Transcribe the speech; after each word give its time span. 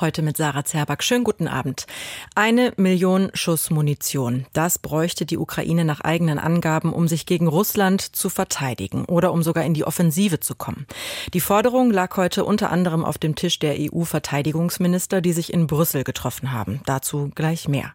Heute 0.00 0.22
mit 0.22 0.38
Sarah 0.38 0.64
Zerback. 0.64 1.02
Schönen 1.02 1.24
guten 1.24 1.46
Abend. 1.46 1.86
Eine 2.34 2.72
Million 2.78 3.30
Schuss 3.34 3.68
Munition. 3.68 4.46
Das 4.54 4.78
bräuchte 4.78 5.26
die 5.26 5.36
Ukraine 5.36 5.84
nach 5.84 6.00
eigenen 6.00 6.38
Angaben, 6.38 6.94
um 6.94 7.06
sich 7.06 7.26
gegen 7.26 7.46
Russland 7.46 8.00
zu 8.00 8.30
verteidigen 8.30 9.04
oder 9.04 9.30
um 9.30 9.42
sogar 9.42 9.62
in 9.62 9.74
die 9.74 9.84
Offensive 9.84 10.40
zu 10.40 10.54
kommen. 10.54 10.86
Die 11.34 11.40
Forderung 11.40 11.90
lag 11.90 12.16
heute 12.16 12.46
unter 12.46 12.70
anderem 12.70 13.04
auf 13.04 13.18
dem 13.18 13.34
Tisch 13.34 13.58
der 13.58 13.76
EU-Verteidigungsminister, 13.78 15.20
die 15.20 15.34
sich 15.34 15.52
in 15.52 15.66
Brüssel 15.66 16.02
getroffen 16.02 16.50
haben. 16.50 16.80
Dazu 16.86 17.30
gleich 17.34 17.68
mehr. 17.68 17.92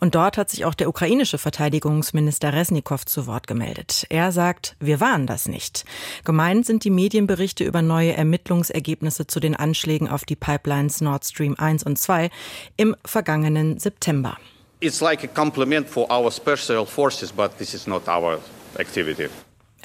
Und 0.00 0.16
dort 0.16 0.38
hat 0.38 0.50
sich 0.50 0.64
auch 0.64 0.74
der 0.74 0.88
ukrainische 0.88 1.38
Verteidigungsminister 1.38 2.54
Resnikow 2.54 3.04
zu 3.06 3.28
Wort 3.28 3.46
gemeldet. 3.46 4.04
Er 4.10 4.32
sagt, 4.32 4.74
wir 4.80 4.98
waren 4.98 5.28
das 5.28 5.46
nicht. 5.46 5.84
Gemeint 6.24 6.66
sind 6.66 6.82
die 6.82 6.90
Medienberichte 6.90 7.62
über 7.62 7.82
neue 7.82 8.14
Ermittlungsergebnisse 8.14 9.28
zu 9.28 9.38
den 9.38 9.54
Anschlägen 9.54 10.08
auf 10.08 10.24
die 10.24 10.34
Pipelines 10.34 11.00
Nord 11.00 11.24
Stream 11.24 11.35
1 11.56 11.84
und 11.84 11.98
2 11.98 12.30
im 12.76 12.96
vergangenen 13.04 13.78
September. 13.78 14.36
It's 14.80 15.00
like 15.00 15.24
a 15.24 15.28
compliment 15.28 15.88
for 15.88 16.10
our 16.10 16.30
special 16.30 16.84
forces, 16.84 17.32
but 17.32 17.56
this 17.58 17.74
is 17.74 17.86
not 17.86 18.08
our 18.08 18.40
activity. 18.78 19.28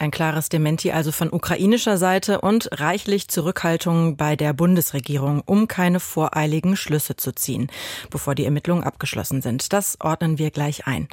Ein 0.01 0.09
klares 0.09 0.49
Dementi 0.49 0.91
also 0.91 1.11
von 1.11 1.31
ukrainischer 1.31 1.95
Seite 1.95 2.41
und 2.41 2.69
reichlich 2.79 3.27
Zurückhaltung 3.27 4.17
bei 4.17 4.35
der 4.35 4.51
Bundesregierung, 4.51 5.43
um 5.45 5.67
keine 5.67 5.99
voreiligen 5.99 6.75
Schlüsse 6.75 7.17
zu 7.17 7.33
ziehen, 7.33 7.67
bevor 8.09 8.33
die 8.33 8.45
Ermittlungen 8.45 8.83
abgeschlossen 8.83 9.43
sind. 9.43 9.71
Das 9.73 10.01
ordnen 10.01 10.39
wir 10.39 10.49
gleich 10.49 10.87
ein. 10.87 11.07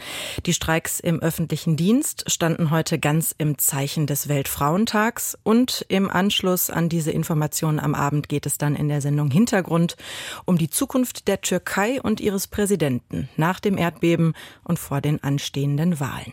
Die 0.47 0.55
Streiks 0.55 1.01
im 1.01 1.21
öffentlichen 1.21 1.77
Dienst 1.77 2.33
standen 2.33 2.71
heute 2.71 2.99
ganz 2.99 3.35
im 3.37 3.59
Zeichen 3.59 4.07
des 4.07 4.27
Weltfrauentags 4.27 5.37
und 5.43 5.85
im 5.91 6.09
Anschluss 6.09 6.71
an 6.71 6.89
diese 6.89 7.11
Informationen 7.11 7.81
am 7.81 7.95
Abend 7.95 8.31
geht 8.31 8.47
es 8.47 8.57
dann 8.57 8.75
in 8.75 8.89
der 8.89 9.03
Sendung 9.03 9.31
Hintergrund 9.31 9.99
um 10.47 10.57
die 10.57 10.71
Zukunft 10.71 11.29
der 11.29 11.43
Türkei 11.43 12.01
und 12.01 12.23
ihres 12.23 12.47
Präsidenten 12.47 13.29
nach 13.37 13.61
dem 13.61 13.77
Erdbeben 13.77 14.33
und 14.65 14.79
vor 14.79 15.03
den 15.03 15.23
anstehenden 15.23 16.01
Wahlen. 16.01 16.33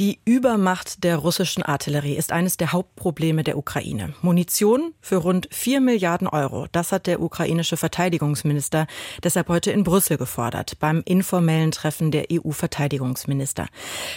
Die 0.00 0.18
Übermacht 0.24 1.04
der 1.04 1.18
russischen 1.18 1.62
Artillerie 1.62 2.16
ist 2.16 2.32
eines 2.32 2.56
der 2.56 2.72
Hauptprobleme 2.72 3.44
der 3.44 3.56
Ukraine. 3.56 4.12
Munition 4.22 4.92
für 5.00 5.18
rund 5.18 5.46
vier 5.52 5.80
Milliarden 5.80 6.26
Euro. 6.26 6.66
Das 6.72 6.90
hat 6.90 7.06
der 7.06 7.20
ukrainische 7.20 7.76
Verteidigungsminister 7.76 8.88
deshalb 9.22 9.48
heute 9.48 9.70
in 9.70 9.84
Brüssel 9.84 10.16
gefordert, 10.16 10.80
beim 10.80 11.02
informellen 11.04 11.70
Treffen 11.70 12.10
der 12.10 12.24
EU-Verteidigungsminister. 12.32 13.68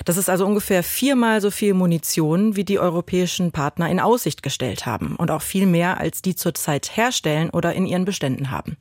Das 0.04 0.18
ist 0.18 0.32
also 0.32 0.48
ungefähr 0.48 0.82
viermal 0.82 1.42
so 1.42 1.52
viel 1.52 1.76
Munition, 1.76 2.56
wie 2.56 2.66
die 2.66 2.80
europäischen 2.80 3.52
Partner 3.52 3.88
in 3.88 4.00
Aussicht 4.00 4.42
gestellt 4.42 4.88
haben. 4.88 5.16
Und 5.16 5.30
auch 5.30 5.44
viel 5.44 5.68
mehr, 5.68 6.00
als 6.00 6.24
die 6.24 6.34
zurzeit 6.34 6.98
herstellen 6.98 7.52
oder 7.52 7.74
in 7.74 7.86
ihren 7.86 8.06
Beständen 8.06 8.50
haben. 8.50 8.78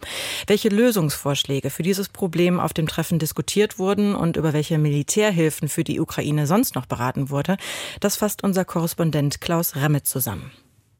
Welche 0.46 0.70
Lösungsvorschläge 0.70 1.68
für 1.68 1.82
dieses 1.82 2.08
Problem 2.08 2.58
auf 2.58 2.72
dem 2.72 2.88
Treffen 2.88 3.18
diskutiert 3.18 3.78
wurden 3.78 4.14
und 4.14 4.38
über 4.38 4.54
welche 4.54 4.78
Militärhilfen 4.78 5.68
für 5.68 5.84
die 5.84 6.00
Ukraine 6.00 6.46
sonst 6.46 6.74
noch 6.74 6.85
beraten 6.88 7.30
wurde. 7.30 7.56
Das 8.00 8.16
fasst 8.16 8.42
unser 8.42 8.64
Korrespondent 8.64 9.40
Klaus 9.40 9.76
Remme 9.76 10.02
zusammen. 10.02 10.50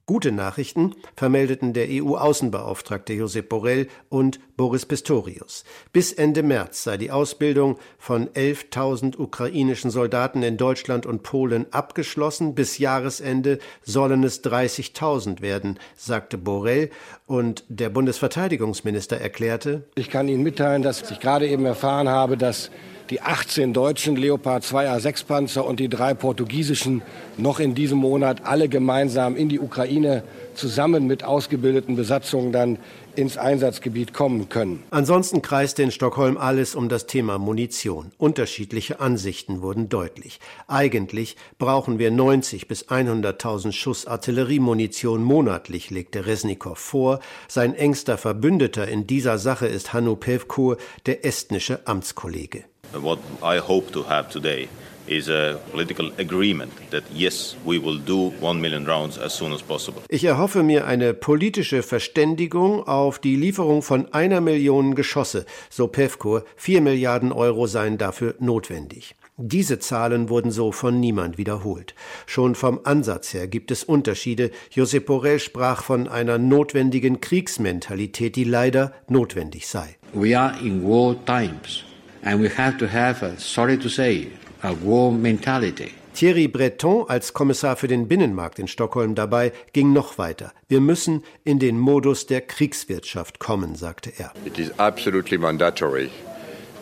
Gute 0.09 0.31
Nachrichten 0.31 0.95
vermeldeten 1.17 1.73
der 1.73 1.89
EU-Außenbeauftragte 1.91 3.13
Josep 3.13 3.49
Borrell 3.49 3.89
und 4.09 4.39
Boris 4.57 4.87
Pistorius. 4.87 5.65
Bis 5.93 6.13
Ende 6.13 6.45
März 6.45 6.85
sei 6.85 6.97
die 6.97 7.11
Ausbildung 7.11 7.77
von 7.99 8.29
11.000 8.29 9.19
ukrainischen 9.19 9.91
Soldaten 9.91 10.45
in 10.45 10.59
Deutschland 10.59 11.07
und 11.07 11.25
Polen 11.25 11.67
abgeschlossen. 11.73 12.55
Bis 12.55 12.79
Jahresende 12.79 13.59
sollen 13.83 14.23
es 14.23 14.45
30.000 14.45 15.41
werden, 15.41 15.81
sagte 15.97 16.39
Borrell. 16.39 16.91
Und 17.27 17.65
der 17.69 17.91
Bundesverteidigungsminister 17.91 19.21
erklärte, 19.21 19.89
Ich 19.97 20.09
kann 20.09 20.29
Ihnen 20.29 20.45
mitteilen, 20.45 20.83
dass 20.83 21.11
ich 21.11 21.19
gerade 21.19 21.49
eben 21.49 21.67
erfahren 21.67 22.09
habe, 22.09 22.37
dass 22.37 22.71
die 23.11 23.21
18 23.21 23.73
deutschen 23.73 24.17
Leopard 24.17 24.65
2 24.65 24.91
A6 24.91 25.27
Panzer 25.27 25.67
und 25.67 25.81
die 25.81 25.89
drei 25.89 26.15
portugiesischen 26.15 27.03
noch 27.37 27.61
in 27.61 27.75
diesem 27.75 27.99
Monat 27.99 28.45
alle 28.45 28.69
gemeinsam 28.69 29.37
in 29.37 29.49
die 29.49 29.61
Ukraine 29.61 30.23
zusammen 30.55 31.07
mit 31.07 31.25
ausgebildeten 31.25 31.97
Besatzungen 31.97 32.53
dann 32.53 32.79
ins 33.17 33.39
Einsatzgebiet 33.39 34.13
kommen 34.13 34.49
können. 34.49 34.83
Ansonsten 34.91 35.43
kreiste 35.43 35.83
in 35.83 35.91
Stockholm 35.91 36.37
alles 36.37 36.75
um 36.75 36.89
das 36.89 37.07
Thema 37.07 37.39
Munition. 37.39 38.13
Unterschiedliche 38.19 39.01
Ansichten 39.01 39.63
wurden 39.63 39.89
deutlich. 39.89 40.41
Eigentlich 40.69 41.37
brauchen 41.59 41.99
wir 41.99 42.11
90 42.11 42.69
bis 42.69 42.89
100.000 42.89 43.73
Schuss 43.73 44.07
Artilleriemunition 44.07 45.23
monatlich, 45.23 45.91
legte 45.91 46.27
Resnikow 46.27 46.79
vor. 46.79 47.21
Sein 47.49 47.75
engster 47.75 48.19
Verbündeter 48.19 48.87
in 48.87 49.07
dieser 49.07 49.39
Sache 49.39 49.67
ist 49.67 49.93
Hannu 49.93 50.17
Pevkur, 50.17 50.77
der 51.07 51.25
estnische 51.25 51.87
Amtskollege. 51.87 52.65
What 52.93 53.19
I 53.43 53.59
hope 53.59 53.93
to 53.93 54.03
have 54.09 54.31
today 54.31 54.69
is 55.07 55.29
a 55.29 55.59
political 55.71 56.11
agreement 56.19 56.73
that 56.91 57.05
yes, 57.13 57.57
we 57.65 57.79
will 57.79 57.99
do 57.99 58.33
one 58.41 58.61
million 58.61 58.85
rounds 58.87 59.19
as 59.19 59.33
soon 59.35 59.53
as 59.53 59.63
possible. 59.63 60.03
Ich 60.09 60.25
erhoffe 60.25 60.63
mir 60.63 60.87
eine 60.87 61.15
politische 61.15 61.83
Verständigung 61.83 62.87
auf 62.87 63.19
die 63.19 63.37
Lieferung 63.37 63.83
von 63.83 64.13
einer 64.13 64.41
Million 64.41 64.95
Geschosse, 64.95 65.47
so 65.71 65.89
Pevkur. 65.89 66.45
Vier 66.57 66.81
Milliarden 66.81 67.33
Euro 67.33 67.67
seien 67.67 67.99
dafür 67.99 68.35
notwendig. 68.39 69.15
Diese 69.39 69.79
Zahlen 69.79 70.31
wurden 70.31 70.51
so 70.51 70.73
von 70.73 70.99
niemand 70.99 71.37
wiederholt. 71.37 71.95
Schon 72.25 72.55
vom 72.55 72.81
Ansatz 72.85 73.35
her 73.35 73.47
gibt 73.47 73.71
es 73.71 73.85
Unterschiede. 73.85 74.51
Josep 74.71 75.05
Borrell 75.05 75.41
sprach 75.41 75.83
von 75.83 76.09
einer 76.09 76.39
notwendigen 76.39 77.21
Kriegsmentalität, 77.21 78.35
die 78.35 78.45
leider 78.45 78.95
notwendig 79.09 79.67
sei. 79.67 79.97
We 80.15 80.39
are 80.39 80.59
in 80.63 80.83
war 80.83 81.17
times 81.27 81.86
and 82.27 82.41
we 82.41 82.49
have 82.49 82.77
to 82.79 82.89
have, 82.89 83.23
a, 83.23 83.39
sorry 83.39 83.79
to 83.79 83.89
say, 83.89 84.29
a 84.63 84.75
war 84.75 85.13
mentality. 85.13 85.93
Thierry 86.13 86.49
Breton 86.49 87.05
als 87.09 87.33
Kommissar 87.33 87.77
für 87.77 87.89
den 87.89 88.09
Binnenmarkt 88.09 88.59
in 88.59 88.69
Stockholm 88.69 89.15
dabei 89.15 89.53
ging 89.73 89.93
noch 89.93 90.19
weiter. 90.19 90.53
Wir 90.67 90.81
müssen 90.81 91.23
in 91.45 91.59
den 91.59 91.79
Modus 91.79 92.27
der 92.27 92.41
Kriegswirtschaft 92.41 93.39
kommen, 93.39 93.77
sagte 93.77 94.13
er. 94.19 94.33
It 94.45 94.59
is 94.59 94.71
absolutely 94.79 95.39
mandatory 95.39 96.11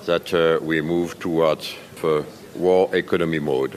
that 0.06 0.32
uh, 0.32 0.60
we 0.64 0.80
move 0.80 1.18
towards 1.18 1.74
the 2.00 2.24
war 2.54 2.88
economy 2.94 3.40
mode 3.40 3.76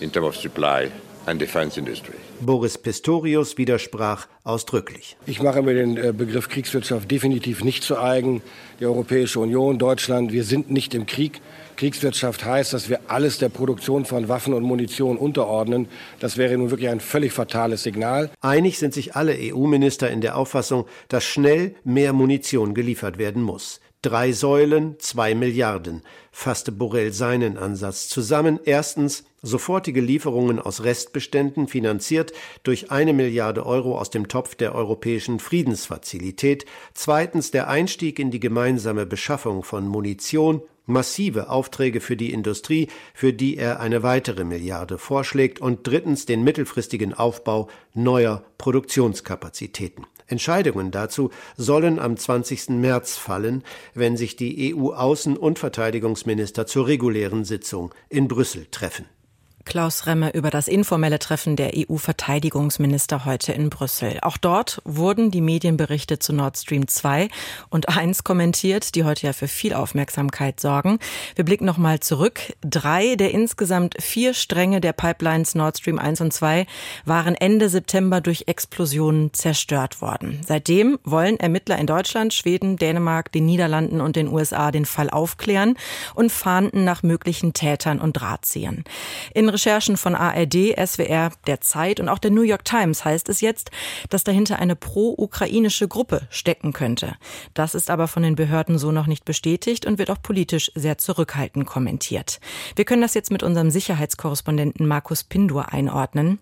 in 0.00 0.10
terms 0.10 0.28
of 0.28 0.36
supply 0.36 0.90
and 1.26 1.40
defense 1.40 1.76
industry. 1.76 2.18
Boris 2.42 2.78
Pistorius 2.78 3.56
widersprach 3.58 4.26
ausdrücklich. 4.44 5.16
Ich 5.26 5.42
mache 5.42 5.62
mir 5.62 5.74
den 5.74 5.96
äh, 5.96 6.12
Begriff 6.12 6.48
Kriegswirtschaft 6.48 7.10
definitiv 7.10 7.64
nicht 7.64 7.82
zu 7.82 7.98
eigen. 7.98 8.42
Die 8.80 8.86
Europäische 8.86 9.40
Union, 9.40 9.78
Deutschland, 9.78 10.32
wir 10.32 10.44
sind 10.44 10.70
nicht 10.70 10.94
im 10.94 11.06
Krieg. 11.06 11.40
Kriegswirtschaft 11.76 12.44
heißt, 12.44 12.72
dass 12.72 12.88
wir 12.88 13.00
alles 13.08 13.38
der 13.38 13.48
Produktion 13.48 14.04
von 14.04 14.28
Waffen 14.28 14.54
und 14.54 14.62
Munition 14.62 15.16
unterordnen. 15.16 15.88
Das 16.20 16.36
wäre 16.36 16.56
nun 16.56 16.70
wirklich 16.70 16.90
ein 16.90 17.00
völlig 17.00 17.32
fatales 17.32 17.82
Signal. 17.82 18.30
Einig 18.40 18.78
sind 18.78 18.92
sich 18.92 19.16
alle 19.16 19.34
EU-Minister 19.38 20.10
in 20.10 20.20
der 20.20 20.36
Auffassung, 20.36 20.86
dass 21.08 21.24
schnell 21.24 21.74
mehr 21.84 22.12
Munition 22.12 22.74
geliefert 22.74 23.18
werden 23.18 23.42
muss. 23.42 23.80
Drei 24.02 24.32
Säulen, 24.32 24.96
zwei 24.98 25.32
Milliarden, 25.36 26.02
fasste 26.32 26.72
Borrell 26.72 27.12
seinen 27.12 27.56
Ansatz 27.56 28.08
zusammen. 28.08 28.58
Erstens 28.64 29.22
sofortige 29.42 30.00
Lieferungen 30.00 30.58
aus 30.58 30.82
Restbeständen, 30.82 31.68
finanziert 31.68 32.32
durch 32.64 32.90
eine 32.90 33.12
Milliarde 33.12 33.64
Euro 33.64 33.96
aus 33.96 34.10
dem 34.10 34.26
Topf 34.26 34.56
der 34.56 34.74
Europäischen 34.74 35.38
Friedensfazilität. 35.38 36.66
Zweitens 36.94 37.52
der 37.52 37.68
Einstieg 37.68 38.18
in 38.18 38.32
die 38.32 38.40
gemeinsame 38.40 39.06
Beschaffung 39.06 39.62
von 39.62 39.86
Munition 39.86 40.62
massive 40.84 41.48
Aufträge 41.48 42.00
für 42.00 42.16
die 42.16 42.32
Industrie, 42.32 42.88
für 43.14 43.32
die 43.32 43.56
er 43.56 43.78
eine 43.78 44.02
weitere 44.02 44.42
Milliarde 44.42 44.98
vorschlägt, 44.98 45.60
und 45.60 45.86
drittens 45.86 46.26
den 46.26 46.42
mittelfristigen 46.42 47.14
Aufbau 47.14 47.68
neuer 47.94 48.42
Produktionskapazitäten. 48.58 50.06
Entscheidungen 50.26 50.90
dazu 50.90 51.30
sollen 51.56 51.98
am 51.98 52.16
20. 52.16 52.70
März 52.70 53.16
fallen, 53.16 53.62
wenn 53.94 54.16
sich 54.16 54.36
die 54.36 54.74
EU-Außen- 54.74 55.36
und 55.36 55.58
Verteidigungsminister 55.58 56.66
zur 56.66 56.86
regulären 56.86 57.44
Sitzung 57.44 57.94
in 58.08 58.28
Brüssel 58.28 58.66
treffen. 58.70 59.06
Klaus 59.64 60.06
Remme 60.06 60.34
über 60.34 60.50
das 60.50 60.68
informelle 60.68 61.18
Treffen 61.18 61.56
der 61.56 61.72
EU-Verteidigungsminister 61.76 63.24
heute 63.24 63.52
in 63.52 63.70
Brüssel. 63.70 64.18
Auch 64.22 64.36
dort 64.36 64.82
wurden 64.84 65.30
die 65.30 65.40
Medienberichte 65.40 66.18
zu 66.18 66.32
Nord 66.32 66.58
Stream 66.58 66.88
2 66.88 67.28
und 67.70 67.88
1 67.88 68.24
kommentiert, 68.24 68.94
die 68.94 69.04
heute 69.04 69.26
ja 69.26 69.32
für 69.32 69.48
viel 69.48 69.74
Aufmerksamkeit 69.74 70.60
sorgen. 70.60 70.98
Wir 71.36 71.44
blicken 71.44 71.64
nochmal 71.64 72.00
zurück. 72.00 72.40
Drei 72.62 73.14
der 73.16 73.30
insgesamt 73.30 73.94
vier 74.02 74.34
Stränge 74.34 74.80
der 74.80 74.92
Pipelines 74.92 75.54
Nord 75.54 75.78
Stream 75.78 75.98
1 75.98 76.20
und 76.20 76.32
2 76.32 76.66
waren 77.04 77.34
Ende 77.34 77.68
September 77.68 78.20
durch 78.20 78.44
Explosionen 78.46 79.32
zerstört 79.32 80.00
worden. 80.00 80.40
Seitdem 80.46 80.98
wollen 81.04 81.38
Ermittler 81.38 81.78
in 81.78 81.86
Deutschland, 81.86 82.34
Schweden, 82.34 82.76
Dänemark, 82.76 83.30
den 83.30 83.46
Niederlanden 83.46 84.00
und 84.00 84.16
den 84.16 84.28
USA 84.28 84.70
den 84.70 84.86
Fall 84.86 85.10
aufklären 85.10 85.76
und 86.14 86.32
fahnden 86.32 86.84
nach 86.84 87.02
möglichen 87.02 87.52
Tätern 87.52 88.00
und 88.00 88.14
Drahtziehern. 88.14 88.84
In 89.34 89.51
Recherchen 89.52 89.96
von 89.96 90.14
ARD, 90.14 90.74
SWR, 90.76 91.30
der 91.46 91.60
Zeit 91.60 92.00
und 92.00 92.08
auch 92.08 92.18
der 92.18 92.30
New 92.30 92.42
York 92.42 92.64
Times 92.64 93.04
heißt 93.04 93.28
es 93.28 93.40
jetzt, 93.40 93.70
dass 94.10 94.24
dahinter 94.24 94.58
eine 94.58 94.76
pro-ukrainische 94.76 95.88
Gruppe 95.88 96.22
stecken 96.30 96.72
könnte. 96.72 97.14
Das 97.54 97.74
ist 97.74 97.90
aber 97.90 98.08
von 98.08 98.22
den 98.22 98.34
Behörden 98.34 98.78
so 98.78 98.92
noch 98.92 99.06
nicht 99.06 99.24
bestätigt 99.24 99.86
und 99.86 99.98
wird 99.98 100.10
auch 100.10 100.22
politisch 100.22 100.72
sehr 100.74 100.98
zurückhaltend 100.98 101.66
kommentiert. 101.66 102.40
Wir 102.76 102.84
können 102.84 103.02
das 103.02 103.14
jetzt 103.14 103.30
mit 103.30 103.42
unserem 103.42 103.70
Sicherheitskorrespondenten 103.70 104.86
Markus 104.86 105.24
Pindur 105.24 105.72
einordnen. 105.72 106.38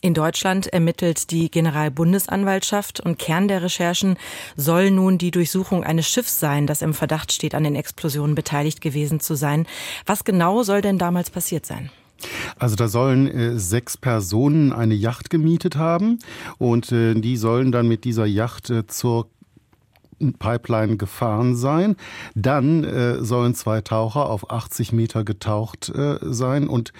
In 0.00 0.14
Deutschland 0.14 0.66
ermittelt 0.66 1.30
die 1.30 1.48
Generalbundesanwaltschaft 1.48 2.98
und 2.98 3.20
Kern 3.20 3.46
der 3.46 3.62
Recherchen 3.62 4.16
soll 4.56 4.90
nun 4.90 5.16
die 5.16 5.30
Durchsuchung 5.30 5.84
eines 5.84 6.08
Schiffs 6.08 6.40
sein, 6.40 6.66
das 6.66 6.82
im 6.82 6.92
Verdacht 6.92 7.30
steht, 7.30 7.54
an 7.54 7.62
den 7.62 7.76
Explosionen 7.76 8.34
beteiligt 8.34 8.80
gewesen 8.80 9.20
zu 9.20 9.36
sein. 9.36 9.66
Was 10.04 10.24
genau 10.24 10.64
soll 10.64 10.80
denn 10.80 10.98
damals 10.98 11.30
passiert 11.30 11.66
sein? 11.66 11.90
Also 12.58 12.76
da 12.76 12.88
sollen 12.88 13.26
äh, 13.26 13.58
sechs 13.58 13.96
Personen 13.96 14.72
eine 14.72 14.94
Yacht 14.94 15.30
gemietet 15.30 15.76
haben 15.76 16.18
und 16.58 16.92
äh, 16.92 17.14
die 17.14 17.36
sollen 17.36 17.72
dann 17.72 17.88
mit 17.88 18.04
dieser 18.04 18.26
Yacht 18.26 18.70
äh, 18.70 18.86
zur 18.86 19.28
Pipeline 20.30 20.96
gefahren 20.96 21.56
sein. 21.56 21.96
Dann 22.34 22.84
äh, 22.84 23.22
sollen 23.24 23.54
zwei 23.54 23.80
Taucher 23.80 24.30
auf 24.30 24.50
80 24.50 24.92
Meter 24.92 25.24
getaucht 25.24 25.88
äh, 25.88 26.18
sein 26.22 26.68
und 26.68 26.92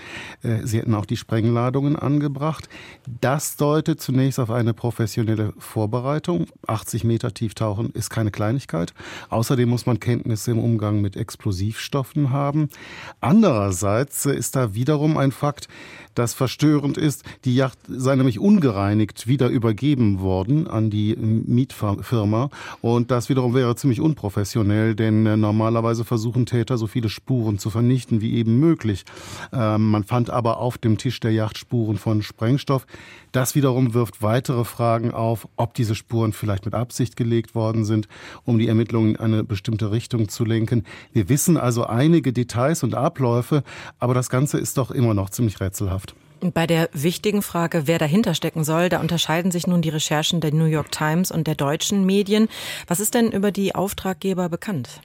äh, 0.43 0.59
sie 0.65 0.79
hätten 0.79 0.95
auch 0.95 1.07
die 1.07 1.17
Sprengladungen 1.17 1.97
angebracht. 1.97 2.69
Das 3.21 3.57
deutet 3.57 4.01
zunächst 4.01 4.41
auf 4.41 4.51
eine 4.51 4.75
professionelle 4.75 5.53
Vorbereitung. 5.59 6.47
80 6.67 7.05
Meter 7.05 7.33
tief 7.33 7.55
tauchen 7.55 7.91
ist 7.91 8.11
keine 8.11 8.31
Kleinigkeit. 8.31 8.95
Außerdem 9.31 9.69
muss 9.69 9.87
man 9.87 10.01
Kenntnisse 10.01 10.51
im 10.51 10.59
Umgang 10.59 11.01
mit 11.01 11.17
Explosivstoffen 11.17 12.31
haben. 12.31 12.69
Andererseits 13.21 14.27
ist 14.27 14.57
da 14.57 14.75
wiederum 14.75 15.17
ein 15.17 15.31
Fakt, 15.33 15.69
das 16.15 16.35
verstörend 16.35 16.99
ist. 16.99 17.23
Die 17.45 17.55
Yacht 17.55 17.79
sei 17.89 18.17
nämlich 18.17 18.39
ungereinigt 18.39 19.27
wieder 19.27 19.49
übergeben 19.49 20.21
worden 20.21 20.67
an 20.67 20.91
die 20.91 21.17
Mietfirma 21.17 22.51
und 22.81 23.11
das 23.13 23.29
wiederum 23.29 23.55
wäre 23.55 23.77
ziemlich 23.77 24.01
unprofessionell, 24.01 24.95
denn 24.95 25.27
äh, 25.27 25.37
normalerweise 25.37 26.05
versuchen 26.05 26.47
Täter 26.47 26.79
so 26.79 26.87
viele 26.87 27.11
Spuren 27.11 27.59
zu 27.59 27.69
vernichten 27.69 28.23
wie 28.23 28.35
eben 28.35 28.59
möglich. 28.59 29.05
Ähm, 29.53 29.91
man 29.91 30.05
fand 30.05 30.31
aber 30.31 30.57
auf 30.57 30.79
dem 30.79 30.97
Tisch 30.97 31.21
der 31.21 31.33
Yacht 31.33 31.59
Spuren 31.59 31.99
von 31.99 32.23
Sprengstoff. 32.23 32.87
Das 33.31 33.55
wiederum 33.55 33.93
wirft 33.93 34.23
weitere 34.23 34.65
Fragen 34.65 35.13
auf, 35.13 35.47
ob 35.57 35.75
diese 35.75 35.95
Spuren 35.95 36.33
vielleicht 36.33 36.65
mit 36.65 36.75
Absicht 36.75 37.17
gelegt 37.17 37.55
worden 37.55 37.85
sind, 37.85 38.09
um 38.45 38.59
die 38.59 38.69
Ermittlungen 38.69 39.15
in 39.15 39.21
eine 39.21 39.45
bestimmte 39.45 39.91
Richtung 39.91 40.31
zu 40.31 40.47
lenken. 40.47 40.85
Wir 41.13 41.29
wissen 41.29 41.59
also 41.59 41.85
einige 41.85 42.33
Details 42.33 42.83
und 42.83 42.95
Abläufe, 42.95 43.63
aber 43.99 44.15
das 44.15 44.31
Ganze 44.31 44.59
ist 44.59 44.79
doch 44.79 44.91
immer 44.91 45.13
noch 45.13 45.29
ziemlich 45.29 45.61
rätselhaft. 45.61 46.15
Bei 46.43 46.67
der 46.67 46.89
wichtigen 46.93 47.41
Frage, 47.41 47.87
wer 47.87 48.01
dahinter 48.01 48.35
stecken 48.35 48.65
soll, 48.65 48.89
da 48.89 48.99
unterscheiden 48.99 49.53
sich 49.53 49.69
nun 49.69 49.81
die 49.81 49.91
Recherchen 49.91 50.41
der 50.41 50.53
New 50.53 50.65
York 50.65 50.91
Times 50.91 51.31
und 51.31 51.47
der 51.47 51.55
deutschen 51.55 52.05
Medien. 52.05 52.49
Was 52.89 52.99
ist 52.99 53.15
denn 53.15 53.31
über 53.31 53.53
die 53.53 53.77
Auftraggeber 53.77 54.49
bekannt? 54.49 55.01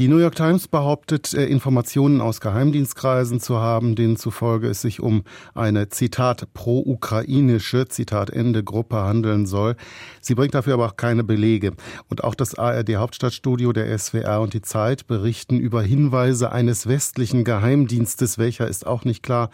Die 0.00 0.08
New 0.08 0.16
York 0.16 0.34
Times 0.34 0.66
behauptet, 0.66 1.34
äh, 1.34 1.44
Informationen 1.44 2.22
aus 2.22 2.40
Geheimdienstkreisen 2.40 3.38
zu 3.38 3.58
haben, 3.58 3.96
denen 3.96 4.16
zufolge 4.16 4.66
es 4.68 4.80
sich 4.80 5.00
um 5.00 5.24
eine 5.54 5.90
Zitat 5.90 6.54
pro-ukrainische 6.54 7.86
Zitat 7.86 8.30
Ende 8.30 8.64
Gruppe 8.64 8.96
handeln 8.96 9.44
soll. 9.44 9.76
Sie 10.22 10.34
bringt 10.34 10.54
dafür 10.54 10.72
aber 10.72 10.86
auch 10.86 10.96
keine 10.96 11.22
Belege. 11.22 11.72
Und 12.08 12.24
auch 12.24 12.34
das 12.34 12.54
ARD 12.54 12.96
Hauptstadtstudio, 12.96 13.74
der 13.74 13.98
SWR 13.98 14.40
und 14.40 14.54
die 14.54 14.62
Zeit 14.62 15.06
berichten 15.06 15.60
über 15.60 15.82
Hinweise 15.82 16.50
eines 16.50 16.86
westlichen 16.86 17.44
Geheimdienstes, 17.44 18.38
welcher 18.38 18.68
ist 18.68 18.86
auch 18.86 19.04
nicht 19.04 19.22
klar. 19.22 19.50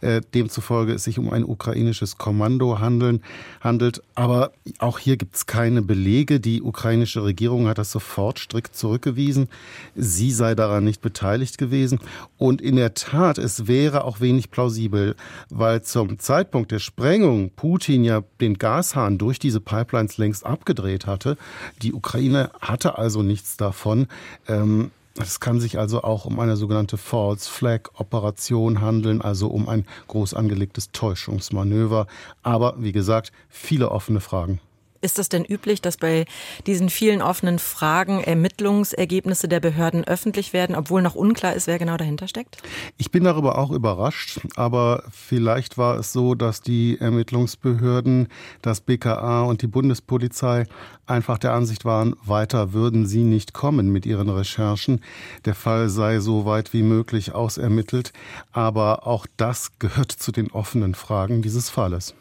Äh, 0.00 0.22
demzufolge 0.34 0.94
es 0.94 1.04
sich 1.04 1.20
um 1.20 1.30
ein 1.30 1.44
ukrainisches 1.44 2.18
Kommando 2.18 2.80
handeln, 2.80 3.20
handelt. 3.60 4.02
Aber 4.16 4.50
auch 4.80 4.98
hier 4.98 5.16
gibt 5.16 5.36
es 5.36 5.46
keine 5.46 5.82
Belege. 5.82 6.40
Die 6.40 6.62
ukrainische 6.62 7.22
Regierung 7.22 7.68
hat 7.68 7.78
das 7.78 7.92
sofort 7.92 8.40
strikt 8.40 8.74
zurückgewiesen 8.74 9.46
sie 9.94 10.30
sei 10.30 10.54
daran 10.54 10.84
nicht 10.84 11.00
beteiligt 11.00 11.58
gewesen. 11.58 12.00
Und 12.36 12.60
in 12.60 12.76
der 12.76 12.94
Tat, 12.94 13.38
es 13.38 13.66
wäre 13.66 14.04
auch 14.04 14.20
wenig 14.20 14.50
plausibel, 14.50 15.16
weil 15.50 15.82
zum 15.82 16.18
Zeitpunkt 16.18 16.72
der 16.72 16.78
Sprengung 16.78 17.50
Putin 17.50 18.04
ja 18.04 18.22
den 18.40 18.58
Gashahn 18.58 19.18
durch 19.18 19.38
diese 19.38 19.60
Pipelines 19.60 20.18
längst 20.18 20.46
abgedreht 20.46 21.06
hatte. 21.06 21.36
Die 21.82 21.92
Ukraine 21.92 22.50
hatte 22.60 22.98
also 22.98 23.22
nichts 23.22 23.56
davon. 23.56 24.06
Ähm, 24.48 24.90
es 25.20 25.38
kann 25.38 25.60
sich 25.60 25.78
also 25.78 26.02
auch 26.02 26.24
um 26.24 26.40
eine 26.40 26.56
sogenannte 26.56 26.96
False 26.96 27.48
Flag 27.48 27.82
Operation 27.94 28.80
handeln, 28.80 29.20
also 29.20 29.46
um 29.46 29.68
ein 29.68 29.86
groß 30.08 30.34
angelegtes 30.34 30.90
Täuschungsmanöver. 30.90 32.08
Aber 32.42 32.74
wie 32.78 32.92
gesagt, 32.92 33.30
viele 33.48 33.90
offene 33.90 34.20
Fragen. 34.20 34.60
Ist 35.04 35.18
es 35.18 35.28
denn 35.28 35.44
üblich, 35.44 35.82
dass 35.82 35.98
bei 35.98 36.24
diesen 36.66 36.88
vielen 36.88 37.20
offenen 37.20 37.58
Fragen 37.58 38.24
Ermittlungsergebnisse 38.24 39.48
der 39.48 39.60
Behörden 39.60 40.02
öffentlich 40.04 40.54
werden, 40.54 40.74
obwohl 40.74 41.02
noch 41.02 41.14
unklar 41.14 41.52
ist, 41.52 41.66
wer 41.66 41.78
genau 41.78 41.98
dahinter 41.98 42.26
steckt? 42.26 42.56
Ich 42.96 43.10
bin 43.10 43.22
darüber 43.22 43.58
auch 43.58 43.70
überrascht, 43.70 44.40
aber 44.56 45.02
vielleicht 45.10 45.76
war 45.76 45.98
es 45.98 46.14
so, 46.14 46.34
dass 46.34 46.62
die 46.62 46.96
Ermittlungsbehörden, 46.98 48.28
das 48.62 48.80
BKA 48.80 49.42
und 49.42 49.60
die 49.60 49.66
Bundespolizei 49.66 50.64
einfach 51.04 51.36
der 51.36 51.52
Ansicht 51.52 51.84
waren, 51.84 52.16
weiter 52.24 52.72
würden 52.72 53.06
sie 53.06 53.24
nicht 53.24 53.52
kommen 53.52 53.90
mit 53.90 54.06
ihren 54.06 54.30
Recherchen. 54.30 55.02
Der 55.44 55.54
Fall 55.54 55.90
sei 55.90 56.20
so 56.20 56.46
weit 56.46 56.72
wie 56.72 56.82
möglich 56.82 57.34
ausermittelt, 57.34 58.14
aber 58.52 59.06
auch 59.06 59.26
das 59.36 59.78
gehört 59.78 60.12
zu 60.12 60.32
den 60.32 60.50
offenen 60.50 60.94
Fragen 60.94 61.42
dieses 61.42 61.68
Falles. 61.68 62.14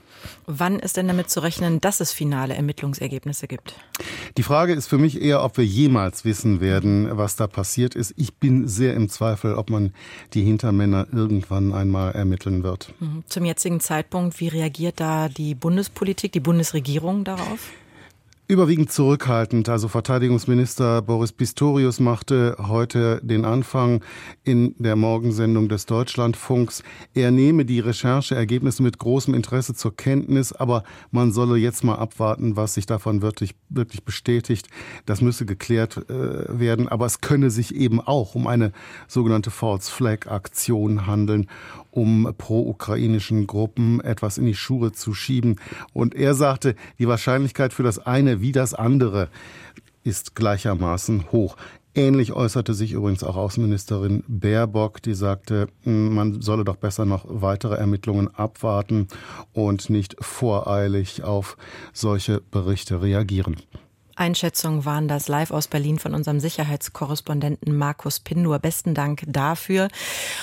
Wann 0.46 0.80
ist 0.80 0.98
denn 0.98 1.08
damit 1.08 1.30
zu 1.30 1.42
rechnen, 1.42 1.82
dass 1.82 2.00
es 2.00 2.12
finale 2.12 2.56
Ermittlungsergebnisse 2.56 3.48
gibt? 3.48 3.76
Die 4.38 4.44
Frage 4.44 4.74
ist 4.74 4.88
für 4.88 4.98
mich 4.98 5.22
eher, 5.22 5.44
ob 5.44 5.58
wir 5.58 5.66
jemals 5.66 6.26
wissen 6.26 6.62
werden, 6.62 7.10
was 7.18 7.36
da 7.36 7.48
passiert 7.48 7.96
ist. 7.96 8.14
Ich 8.18 8.36
bin 8.36 8.68
sehr 8.68 8.94
im 8.96 9.10
Zweifel, 9.10 9.56
ob 9.56 9.70
man 9.70 9.94
die 10.34 10.44
Hintermänner 10.44 11.08
irgendwann 11.12 11.74
einmal 11.74 12.14
ermitteln 12.14 12.64
wird. 12.64 12.94
Mhm. 13.00 13.24
Zum 13.28 13.46
jetzigen 13.46 13.80
Zeitpunkt, 13.80 14.40
wie 14.40 14.48
reagiert 14.48 15.00
da 15.00 15.30
die 15.30 15.56
Bundespolitik, 15.56 16.32
die 16.32 16.40
Bundesregierung 16.40 17.24
darauf? 17.24 17.72
Überwiegend 18.54 18.92
zurückhaltend. 18.92 19.68
Also 19.68 19.88
Verteidigungsminister 19.88 21.02
Boris 21.02 21.32
Pistorius 21.32 22.00
machte 22.00 22.56
heute 22.60 23.20
den 23.24 23.46
Anfang 23.46 24.04
in 24.44 24.76
der 24.78 24.96
Morgensendung 24.96 25.70
des 25.70 25.88
Deutschlandfunks. 25.88 26.84
Er 27.16 27.32
nehme 27.32 27.66
die 27.66 27.80
Rechercheergebnisse 27.80 28.84
mit 28.84 29.00
großem 29.00 29.34
Interesse 29.34 29.74
zur 29.74 29.96
Kenntnis, 29.96 30.54
aber 30.54 30.84
man 31.10 31.32
solle 31.32 31.58
jetzt 31.58 31.84
mal 31.84 31.96
abwarten, 31.96 32.56
was 32.56 32.76
sich 32.76 32.86
davon 32.86 33.24
wirklich, 33.24 33.56
wirklich 33.70 34.04
bestätigt. 34.04 34.68
Das 35.08 35.20
müsse 35.20 35.48
geklärt 35.48 36.08
äh, 36.12 36.60
werden, 36.60 36.88
aber 36.88 37.08
es 37.08 37.22
könne 37.22 37.50
sich 37.50 37.74
eben 37.74 38.00
auch 38.00 38.36
um 38.36 38.46
eine 38.46 38.72
sogenannte 39.08 39.50
False 39.50 39.92
Flag 39.92 40.28
Aktion 40.28 41.08
handeln 41.08 41.48
um 41.94 42.34
pro-ukrainischen 42.38 43.48
Gruppen 43.48 44.02
etwas 44.02 44.38
in 44.38 44.46
die 44.46 44.56
Schuhe 44.56 44.92
zu 44.92 45.14
schieben. 45.14 45.58
Und 45.94 46.16
er 46.16 46.34
sagte, 46.34 46.76
die 47.00 47.08
Wahrscheinlichkeit 47.08 47.74
für 47.74 47.84
das 47.84 48.00
eine 48.00 48.42
wie 48.42 48.52
das 48.52 48.74
andere 48.74 49.30
ist 50.04 50.36
gleichermaßen 50.36 51.32
hoch. 51.32 51.56
Ähnlich 51.96 52.34
äußerte 52.34 52.74
sich 52.74 52.94
übrigens 52.94 53.24
auch 53.24 53.36
Außenministerin 53.36 54.24
Baerbock, 54.28 55.02
die 55.04 55.14
sagte, 55.14 55.68
hm, 55.84 56.16
man 56.16 56.42
solle 56.42 56.64
doch 56.64 56.78
besser 56.78 57.06
noch 57.06 57.26
weitere 57.28 57.76
Ermittlungen 57.76 58.34
abwarten 58.34 59.08
und 59.54 59.92
nicht 59.92 60.16
voreilig 60.20 61.24
auf 61.24 61.56
solche 61.94 62.42
Berichte 62.42 63.04
reagieren. 63.04 63.58
Einschätzungen 64.16 64.86
waren 64.86 65.08
das 65.08 65.28
live 65.28 65.52
aus 65.52 65.68
Berlin 65.68 65.98
von 65.98 66.14
unserem 66.14 66.40
Sicherheitskorrespondenten 66.40 67.76
Markus 67.76 68.20
Pindur. 68.20 68.60
Besten 68.60 68.94
Dank 68.94 69.24
dafür. 69.28 69.88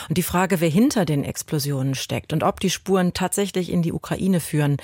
Und 0.08 0.18
die 0.18 0.22
Frage, 0.22 0.60
wer 0.60 0.68
hinter 0.68 1.04
den 1.04 1.24
Explosionen 1.24 1.94
steckt 1.94 2.32
und 2.32 2.42
ob 2.42 2.60
die 2.60 2.70
Spuren 2.70 3.14
tatsächlich 3.14 3.70
in 3.70 3.82
die 3.82 3.92
Ukraine 3.92 4.40
führen. 4.40 4.78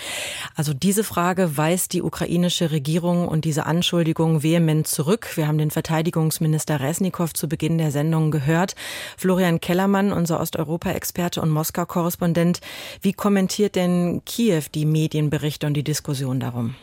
Also 0.55 0.73
diese 0.73 1.05
Frage 1.05 1.57
weist 1.57 1.93
die 1.93 2.03
ukrainische 2.03 2.71
Regierung 2.71 3.27
und 3.27 3.45
diese 3.45 3.67
Anschuldigung 3.67 4.43
vehement 4.43 4.87
zurück. 4.87 5.37
Wir 5.37 5.49
haben 5.49 5.59
den 5.59 5.71
Verteidigungsminister 5.71 6.81
Resnikow 6.81 7.33
zu 7.33 7.49
Beginn 7.49 7.79
der 7.79 7.91
Sendung 7.91 8.31
gehört. 8.31 8.77
Florian 9.17 9.61
Kellermann, 9.61 10.13
unser 10.13 10.41
Osteuropa-Experte 10.41 11.41
und 11.41 11.51
Moskau-Korrespondent. 11.51 12.61
Wie 13.01 13.13
kommentiert 13.13 13.75
denn 13.75 14.23
Kiew 14.25 14.63
die 14.75 14.87
Medienberichte 14.87 15.67
und 15.67 15.75
die 15.75 15.85
Diskussion 15.85 16.41
darum? 16.41 16.77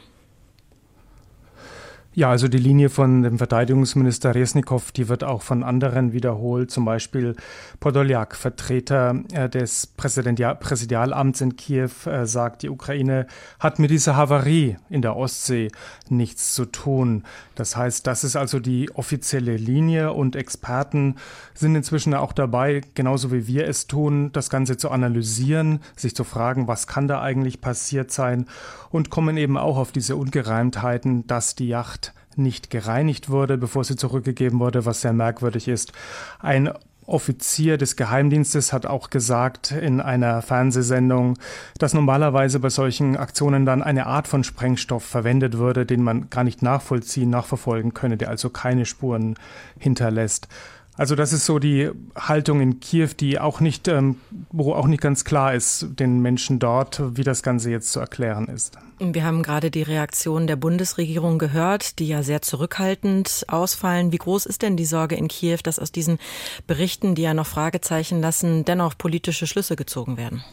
Ja, 2.16 2.30
also 2.30 2.48
die 2.48 2.60
Linie 2.60 2.90
von 2.90 3.24
dem 3.24 3.40
Verteidigungsminister 3.40 4.36
Resnikow, 4.36 4.92
die 4.92 5.10
wird 5.10 5.24
auch 5.24 5.42
von 5.42 5.64
anderen 5.64 6.14
wiederholt. 6.14 6.70
Zum 6.70 6.86
Beispiel 6.86 7.36
Podoljak, 7.80 8.36
Vertreter 8.36 9.16
äh, 9.34 9.50
des 9.50 9.88
Präsidialamts 9.88 11.42
in 11.42 11.56
Kiew, 11.56 11.90
äh, 12.06 12.28
sagt, 12.28 12.62
die 12.62 12.70
Ukraine 12.70 13.26
hat 13.60 13.80
mit 13.80 13.90
dieser 13.90 14.16
Havarie 14.16 14.78
in 14.92 15.02
der 15.02 15.16
Ostsee 15.16 15.70
nichts 16.08 16.54
zu 16.54 16.66
tun. 16.66 17.24
Das 17.56 17.76
heißt, 17.76 18.06
das 18.06 18.24
ist 18.24 18.36
also 18.36 18.60
die 18.60 18.92
offizielle 18.94 19.58
Linie 19.58 20.14
und 20.14 20.36
Experten 20.36 21.16
sind 21.56 21.76
inzwischen 21.76 22.14
auch 22.14 22.34
dabei, 22.34 22.82
genauso 22.94 23.32
wie 23.32 23.48
wir 23.48 23.68
es 23.68 23.88
tun, 23.88 24.32
das 24.34 24.52
Ganze 24.52 24.78
zu 24.78 24.92
analysieren, 24.92 25.80
sich 25.96 26.16
zu 26.16 26.24
fragen, 26.24 26.68
was 26.68 26.86
kann 26.86 27.08
da 27.08 27.24
eigentlich 27.24 27.60
passiert 27.60 28.12
sein 28.12 28.46
und 28.92 29.10
kommen 29.10 29.38
eben 29.38 29.58
auch 29.58 29.78
auf 29.78 29.92
diese 29.92 30.16
Ungereimtheiten, 30.16 31.26
dass 31.26 31.56
die 31.56 31.68
Yacht 31.68 32.03
nicht 32.38 32.70
gereinigt 32.70 33.30
wurde, 33.30 33.58
bevor 33.58 33.84
sie 33.84 33.96
zurückgegeben 33.96 34.60
wurde, 34.60 34.86
was 34.86 35.02
sehr 35.02 35.14
merkwürdig 35.14 35.68
ist. 35.68 35.94
Ein 36.40 36.72
Offizier 37.06 37.78
des 37.78 37.96
Geheimdienstes 37.96 38.72
hat 38.72 38.86
auch 38.86 39.10
gesagt 39.10 39.72
in 39.72 40.00
einer 40.00 40.42
Fernsehsendung, 40.42 41.38
dass 41.78 41.94
normalerweise 41.94 42.60
bei 42.60 42.70
solchen 42.70 43.18
Aktionen 43.18 43.66
dann 43.66 43.84
eine 43.84 44.06
Art 44.06 44.28
von 44.28 44.44
Sprengstoff 44.44 45.04
verwendet 45.04 45.58
würde, 45.58 45.86
den 45.86 46.02
man 46.02 46.30
gar 46.30 46.44
nicht 46.44 46.62
nachvollziehen, 46.62 47.30
nachverfolgen 47.30 47.94
könne, 47.94 48.18
der 48.18 48.30
also 48.30 48.50
keine 48.50 48.86
Spuren 48.86 49.36
hinterlässt. 49.78 50.48
Also 50.96 51.16
das 51.16 51.34
ist 51.34 51.46
so 51.46 51.58
die 51.58 51.90
Haltung 52.16 52.62
in 52.62 52.80
Kiew, 52.80 53.10
die 53.20 53.40
auch 53.40 53.60
nicht, 53.60 53.88
ähm, 53.88 54.18
wo 54.52 54.74
auch 54.74 54.86
nicht 54.86 55.02
ganz 55.02 55.26
klar 55.26 55.54
ist 55.56 55.88
den 55.98 56.22
Menschen 56.22 56.60
dort, 56.60 57.02
wie 57.18 57.24
das 57.24 57.42
Ganze 57.42 57.72
jetzt 57.72 57.92
zu 57.92 58.00
erklären 58.00 58.48
ist. 58.48 58.78
Wir 59.00 59.26
haben 59.26 59.42
gerade 59.42 59.72
die 59.72 59.82
Reaktion 59.82 60.46
der 60.46 60.56
Bundesregierung 60.56 61.40
gehört, 61.40 61.98
die 61.98 62.08
ja 62.08 62.22
sehr 62.22 62.44
zurückhaltend 62.44 63.46
ausfallen. 63.48 64.12
Wie 64.12 64.18
groß 64.18 64.46
ist 64.46 64.62
denn 64.62 64.78
die 64.78 64.86
Sorge 64.86 65.16
in 65.16 65.28
Kiew, 65.28 65.58
dass 65.64 65.80
aus 65.80 65.92
diesen 65.92 66.20
Berichten, 66.68 67.16
die 67.16 67.24
ja 67.24 67.34
noch 67.34 67.48
Fragezeichen 67.48 68.22
lassen, 68.22 68.64
dennoch 68.64 68.96
politische 68.96 69.48
Schlüsse 69.48 69.76
gezogen 69.76 70.18
werden? 70.18 70.44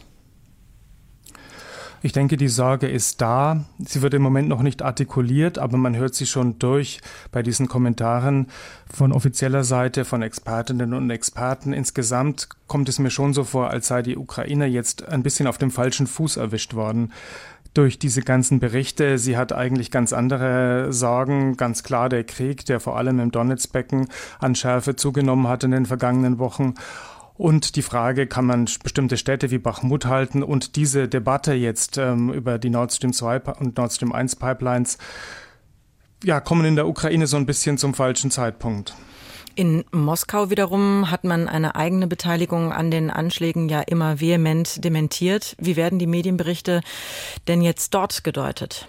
Ich 2.03 2.13
denke, 2.13 2.35
die 2.35 2.47
Sorge 2.47 2.87
ist 2.87 3.21
da. 3.21 3.63
Sie 3.77 4.01
wird 4.01 4.15
im 4.15 4.23
Moment 4.23 4.49
noch 4.49 4.63
nicht 4.63 4.81
artikuliert, 4.81 5.59
aber 5.59 5.77
man 5.77 5.95
hört 5.95 6.15
sie 6.15 6.25
schon 6.25 6.57
durch 6.57 6.99
bei 7.31 7.43
diesen 7.43 7.67
Kommentaren 7.67 8.47
von 8.91 9.11
offizieller 9.11 9.63
Seite, 9.63 10.03
von 10.03 10.23
Expertinnen 10.23 10.95
und 10.95 11.11
Experten. 11.11 11.73
Insgesamt 11.73 12.49
kommt 12.65 12.89
es 12.89 12.97
mir 12.97 13.11
schon 13.11 13.33
so 13.33 13.43
vor, 13.43 13.69
als 13.69 13.87
sei 13.87 14.01
die 14.01 14.17
Ukraine 14.17 14.65
jetzt 14.65 15.07
ein 15.07 15.21
bisschen 15.21 15.45
auf 15.45 15.59
dem 15.59 15.69
falschen 15.69 16.07
Fuß 16.07 16.37
erwischt 16.37 16.73
worden 16.73 17.11
durch 17.73 17.99
diese 17.99 18.21
ganzen 18.21 18.59
Berichte. 18.59 19.17
Sie 19.17 19.37
hat 19.37 19.53
eigentlich 19.53 19.91
ganz 19.91 20.11
andere 20.11 20.91
Sorgen. 20.91 21.55
Ganz 21.55 21.83
klar 21.83 22.09
der 22.09 22.23
Krieg, 22.23 22.65
der 22.65 22.79
vor 22.79 22.97
allem 22.97 23.19
im 23.19 23.31
Donetsbecken 23.31 24.07
an 24.39 24.55
Schärfe 24.55 24.95
zugenommen 24.95 25.47
hat 25.47 25.63
in 25.63 25.71
den 25.71 25.85
vergangenen 25.85 26.39
Wochen. 26.39 26.73
Und 27.35 27.75
die 27.75 27.81
Frage, 27.81 28.27
kann 28.27 28.45
man 28.45 28.67
bestimmte 28.83 29.17
Städte 29.17 29.51
wie 29.51 29.57
Bachmut 29.57 30.05
halten? 30.05 30.43
Und 30.43 30.75
diese 30.75 31.07
Debatte 31.07 31.53
jetzt 31.53 31.97
ähm, 31.97 32.31
über 32.31 32.59
die 32.59 32.69
Nord 32.69 32.93
Stream 32.93 33.13
2 33.13 33.39
und 33.59 33.77
Nord 33.77 33.93
Stream 33.93 34.11
1 34.11 34.35
Pipelines, 34.35 34.97
ja, 36.23 36.39
kommen 36.39 36.65
in 36.65 36.75
der 36.75 36.87
Ukraine 36.87 37.27
so 37.27 37.37
ein 37.37 37.45
bisschen 37.45 37.77
zum 37.77 37.93
falschen 37.93 38.29
Zeitpunkt. 38.31 38.95
In 39.55 39.83
Moskau 39.91 40.49
wiederum 40.49 41.11
hat 41.11 41.23
man 41.23 41.47
eine 41.47 41.75
eigene 41.75 42.07
Beteiligung 42.07 42.71
an 42.71 42.89
den 42.89 43.09
Anschlägen 43.09 43.67
ja 43.67 43.81
immer 43.81 44.21
vehement 44.21 44.83
dementiert. 44.83 45.55
Wie 45.59 45.75
werden 45.75 45.99
die 45.99 46.07
Medienberichte 46.07 46.81
denn 47.47 47.61
jetzt 47.61 47.93
dort 47.93 48.23
gedeutet? 48.23 48.87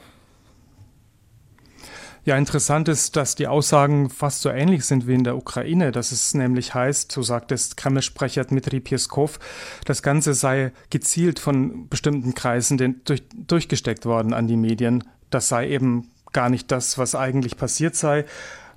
Ja, 2.24 2.36
interessant 2.36 2.88
ist, 2.88 3.16
dass 3.16 3.34
die 3.34 3.48
Aussagen 3.48 4.08
fast 4.08 4.42
so 4.42 4.48
ähnlich 4.48 4.84
sind 4.84 5.08
wie 5.08 5.14
in 5.14 5.24
der 5.24 5.36
Ukraine. 5.36 5.90
Dass 5.90 6.12
es 6.12 6.34
nämlich 6.34 6.72
heißt, 6.72 7.10
so 7.10 7.22
sagt 7.22 7.50
es 7.50 7.74
Kreml-Sprecher 7.74 8.44
Dmitri 8.44 8.78
Peskov, 8.78 9.40
das 9.86 10.02
Ganze 10.04 10.32
sei 10.34 10.70
gezielt 10.90 11.40
von 11.40 11.88
bestimmten 11.88 12.34
Kreisen 12.34 13.02
durch, 13.04 13.24
durchgesteckt 13.34 14.06
worden 14.06 14.34
an 14.34 14.46
die 14.46 14.56
Medien. 14.56 15.02
Das 15.30 15.48
sei 15.48 15.68
eben 15.68 16.10
gar 16.32 16.48
nicht 16.48 16.70
das, 16.70 16.96
was 16.96 17.16
eigentlich 17.16 17.56
passiert 17.56 17.96
sei, 17.96 18.24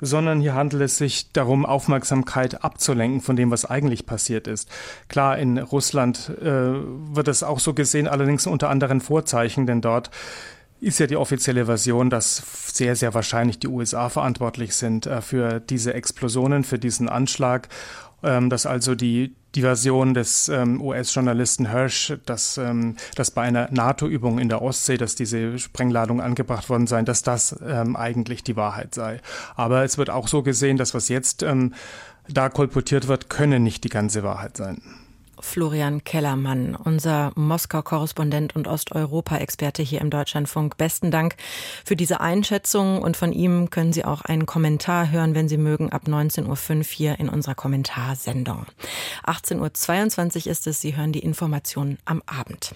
sondern 0.02 0.42
hier 0.42 0.56
handelt 0.56 0.82
es 0.82 0.98
sich 0.98 1.32
darum, 1.32 1.66
Aufmerksamkeit 1.68 2.64
abzulenken 2.64 3.22
von 3.22 3.36
dem, 3.36 3.52
was 3.52 3.66
eigentlich 3.66 4.08
passiert 4.08 4.48
ist. 4.48 4.70
Klar, 5.08 5.38
in 5.38 5.60
Russland 5.60 6.32
äh, 6.42 6.46
wird 6.46 7.28
es 7.28 7.44
auch 7.44 7.60
so 7.60 7.74
gesehen, 7.74 8.08
allerdings 8.08 8.48
unter 8.48 8.70
anderen 8.70 9.02
Vorzeichen, 9.02 9.68
denn 9.68 9.82
dort 9.82 10.10
ist 10.86 11.00
ja 11.00 11.08
die 11.08 11.18
offizielle 11.18 11.66
Version, 11.66 12.12
dass 12.12 12.44
sehr, 12.72 12.96
sehr 12.96 13.16
wahrscheinlich 13.16 13.58
die 13.58 13.68
USA 13.68 14.10
verantwortlich 14.10 14.76
sind 14.76 15.08
äh, 15.08 15.22
für 15.22 15.60
diese 15.60 15.96
Explosionen, 15.96 16.64
für 16.64 16.78
diesen 16.78 17.10
Anschlag, 17.10 17.70
ähm, 18.22 18.50
dass 18.52 18.68
also 18.68 18.94
die 18.94 19.36
die 19.56 19.62
Version 19.62 20.14
des 20.14 20.50
ähm, 20.50 20.82
US-Journalisten 20.82 21.72
Hirsch, 21.72 22.14
dass, 22.26 22.58
ähm, 22.58 22.98
dass 23.16 23.32
bei 23.32 23.44
einer 23.44 23.70
NATO-Übung 23.72 24.38
in 24.38 24.50
der 24.50 24.62
Ostsee, 24.62 24.98
dass 24.98 25.16
diese 25.16 25.58
Sprengladung 25.58 26.20
angebracht 26.20 26.70
worden 26.70 26.88
sei, 26.88 27.02
dass 27.04 27.24
das 27.24 27.56
ähm, 27.66 27.96
eigentlich 27.96 28.44
die 28.44 28.58
Wahrheit 28.58 28.94
sei. 28.94 29.22
Aber 29.56 29.84
es 29.86 29.98
wird 29.98 30.10
auch 30.10 30.28
so 30.28 30.44
gesehen, 30.44 30.76
dass 30.76 30.94
was 30.94 31.08
jetzt 31.08 31.42
ähm, 31.42 31.74
da 32.28 32.50
kolportiert 32.50 33.08
wird, 33.08 33.30
könne 33.30 33.62
nicht 33.62 33.86
die 33.86 33.90
ganze 33.90 34.24
Wahrheit 34.24 34.58
sein. 34.58 34.82
Florian 35.46 36.04
Kellermann, 36.04 36.76
unser 36.76 37.32
Moskau-Korrespondent 37.36 38.56
und 38.56 38.68
Osteuropa-Experte 38.68 39.84
hier 39.84 40.02
im 40.02 40.10
Deutschlandfunk. 40.10 40.76
Besten 40.78 41.12
Dank 41.12 41.36
für 41.86 41.96
diese 41.96 42.20
Einschätzung 42.20 43.02
und 43.02 43.16
von 43.16 43.32
ihm 43.32 43.70
können 43.70 43.94
Sie 43.94 44.04
auch 44.04 44.22
einen 44.22 44.46
Kommentar 44.46 45.12
hören, 45.12 45.36
wenn 45.36 45.48
Sie 45.48 45.58
mögen, 45.58 45.92
ab 45.92 46.04
19.05 46.08 46.78
Uhr 46.78 46.84
hier 46.84 47.20
in 47.20 47.30
unserer 47.30 47.56
Kommentarsendung. 47.56 48.66
18.22 49.26 50.46
Uhr 50.46 50.52
ist 50.52 50.68
es, 50.68 50.82
Sie 50.82 50.98
hören 50.98 51.14
die 51.14 51.20
Informationen 51.20 52.00
am 52.06 52.22
Abend. 52.26 52.76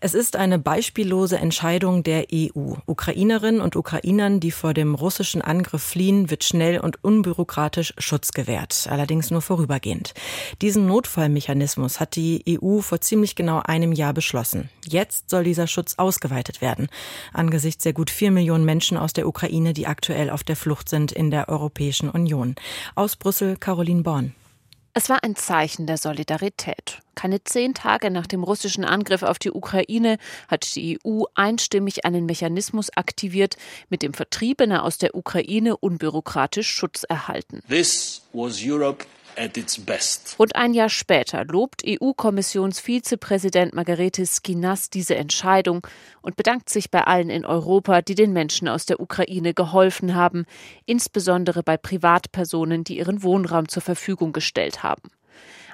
Es 0.00 0.14
ist 0.14 0.36
eine 0.36 0.60
beispiellose 0.60 1.38
Entscheidung 1.38 2.04
der 2.04 2.26
EU. 2.32 2.74
Ukrainerinnen 2.86 3.60
und 3.60 3.74
Ukrainern, 3.74 4.38
die 4.38 4.52
vor 4.52 4.72
dem 4.72 4.94
russischen 4.94 5.42
Angriff 5.42 5.82
fliehen, 5.82 6.30
wird 6.30 6.44
schnell 6.44 6.78
und 6.78 7.02
unbürokratisch 7.02 7.94
Schutz 7.98 8.30
gewährt, 8.30 8.86
allerdings 8.88 9.32
nur 9.32 9.42
vorübergehend. 9.42 10.14
Diesen 10.62 10.86
Notfallmechanismus 10.86 11.98
hat 11.98 12.14
die 12.14 12.44
EU 12.62 12.78
vor 12.78 13.00
ziemlich 13.00 13.34
genau 13.34 13.60
einem 13.64 13.90
Jahr 13.90 14.12
beschlossen. 14.12 14.70
Jetzt 14.86 15.30
soll 15.30 15.42
dieser 15.42 15.66
Schutz 15.66 15.94
ausgeweitet 15.96 16.60
werden, 16.60 16.88
angesichts 17.32 17.82
der 17.82 17.92
gut 17.92 18.10
vier 18.10 18.30
Millionen 18.30 18.64
Menschen 18.64 18.96
aus 18.96 19.12
der 19.12 19.26
Ukraine, 19.26 19.72
die 19.72 19.88
aktuell 19.88 20.30
auf 20.30 20.44
der 20.44 20.56
Flucht 20.56 20.88
sind 20.88 21.10
in 21.10 21.32
der 21.32 21.48
Europäischen 21.48 22.08
Union. 22.08 22.54
Aus 22.94 23.16
Brüssel 23.16 23.56
Caroline 23.56 24.02
Born. 24.02 24.34
Es 24.98 25.08
war 25.08 25.22
ein 25.22 25.36
Zeichen 25.36 25.86
der 25.86 25.96
Solidarität. 25.96 27.02
Keine 27.14 27.44
zehn 27.44 27.72
Tage 27.72 28.10
nach 28.10 28.26
dem 28.26 28.42
russischen 28.42 28.84
Angriff 28.84 29.22
auf 29.22 29.38
die 29.38 29.52
Ukraine 29.52 30.18
hat 30.48 30.74
die 30.74 30.98
EU 31.06 31.22
einstimmig 31.36 32.04
einen 32.04 32.26
Mechanismus 32.26 32.90
aktiviert, 32.96 33.56
mit 33.90 34.02
dem 34.02 34.12
Vertriebene 34.12 34.82
aus 34.82 34.98
der 34.98 35.14
Ukraine 35.14 35.76
unbürokratisch 35.76 36.68
Schutz 36.68 37.04
erhalten. 37.04 37.60
This 37.68 38.22
was 38.32 38.60
Europe 38.60 39.06
und 40.38 40.56
ein 40.56 40.74
Jahr 40.74 40.88
später 40.88 41.44
lobt 41.44 41.82
EU-Kommissionsvizepräsident 41.86 43.74
Margarete 43.74 44.26
Skinas 44.26 44.90
diese 44.90 45.16
Entscheidung 45.16 45.86
und 46.22 46.36
bedankt 46.36 46.68
sich 46.68 46.90
bei 46.90 47.04
allen 47.04 47.30
in 47.30 47.44
Europa, 47.44 48.02
die 48.02 48.14
den 48.14 48.32
Menschen 48.32 48.68
aus 48.68 48.86
der 48.86 49.00
Ukraine 49.00 49.54
geholfen 49.54 50.14
haben, 50.14 50.44
insbesondere 50.86 51.62
bei 51.62 51.76
Privatpersonen, 51.76 52.84
die 52.84 52.98
ihren 52.98 53.22
Wohnraum 53.22 53.68
zur 53.68 53.82
Verfügung 53.82 54.32
gestellt 54.32 54.82
haben 54.82 55.10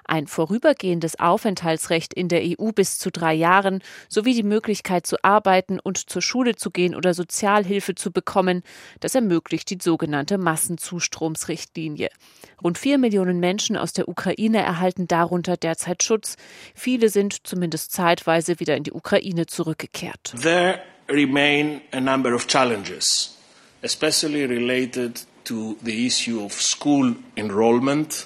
ein 0.07 0.27
vorübergehendes 0.27 1.19
Aufenthaltsrecht 1.19 2.15
in 2.15 2.29
der 2.29 2.43
EU 2.43 2.73
bis 2.73 2.99
zu 2.99 3.11
drei 3.11 3.35
Jahren 3.35 3.83
sowie 4.09 4.35
die 4.35 4.43
Möglichkeit 4.43 5.07
zu 5.07 5.23
arbeiten 5.23 5.81
und 5.81 5.99
zur 6.11 6.23
Schule 6.23 6.57
zu 6.57 6.71
gehen 6.71 6.95
oder 6.95 7.15
Sozialhilfe 7.15 7.95
zu 7.95 8.13
bekommen. 8.13 8.63
Das 9.01 9.15
ermöglicht 9.15 9.71
die 9.71 9.79
sogenannte 9.81 10.39
Massenzustromsrichtlinie. 10.39 12.09
Rund 12.63 12.79
vier 12.79 12.99
Millionen 12.99 13.41
Menschen 13.41 13.77
aus 13.77 13.93
der 13.93 14.09
Ukraine 14.09 14.59
erhalten 14.59 15.07
darunter 15.07 15.57
derzeit 15.57 16.03
Schutz. 16.03 16.37
Viele 16.75 17.09
sind 17.09 17.47
zumindest 17.47 17.93
zeitweise 17.93 18.61
wieder 18.61 18.77
in 18.77 18.85
die 18.85 18.93
Ukraine 18.93 19.47
zurückgekehrt. 19.47 20.35
There 20.41 20.81
remain 21.09 21.81
a 21.93 22.01
number 22.01 22.35
of 22.35 22.47
challenges, 22.47 23.37
especially 23.83 24.45
related 24.45 25.27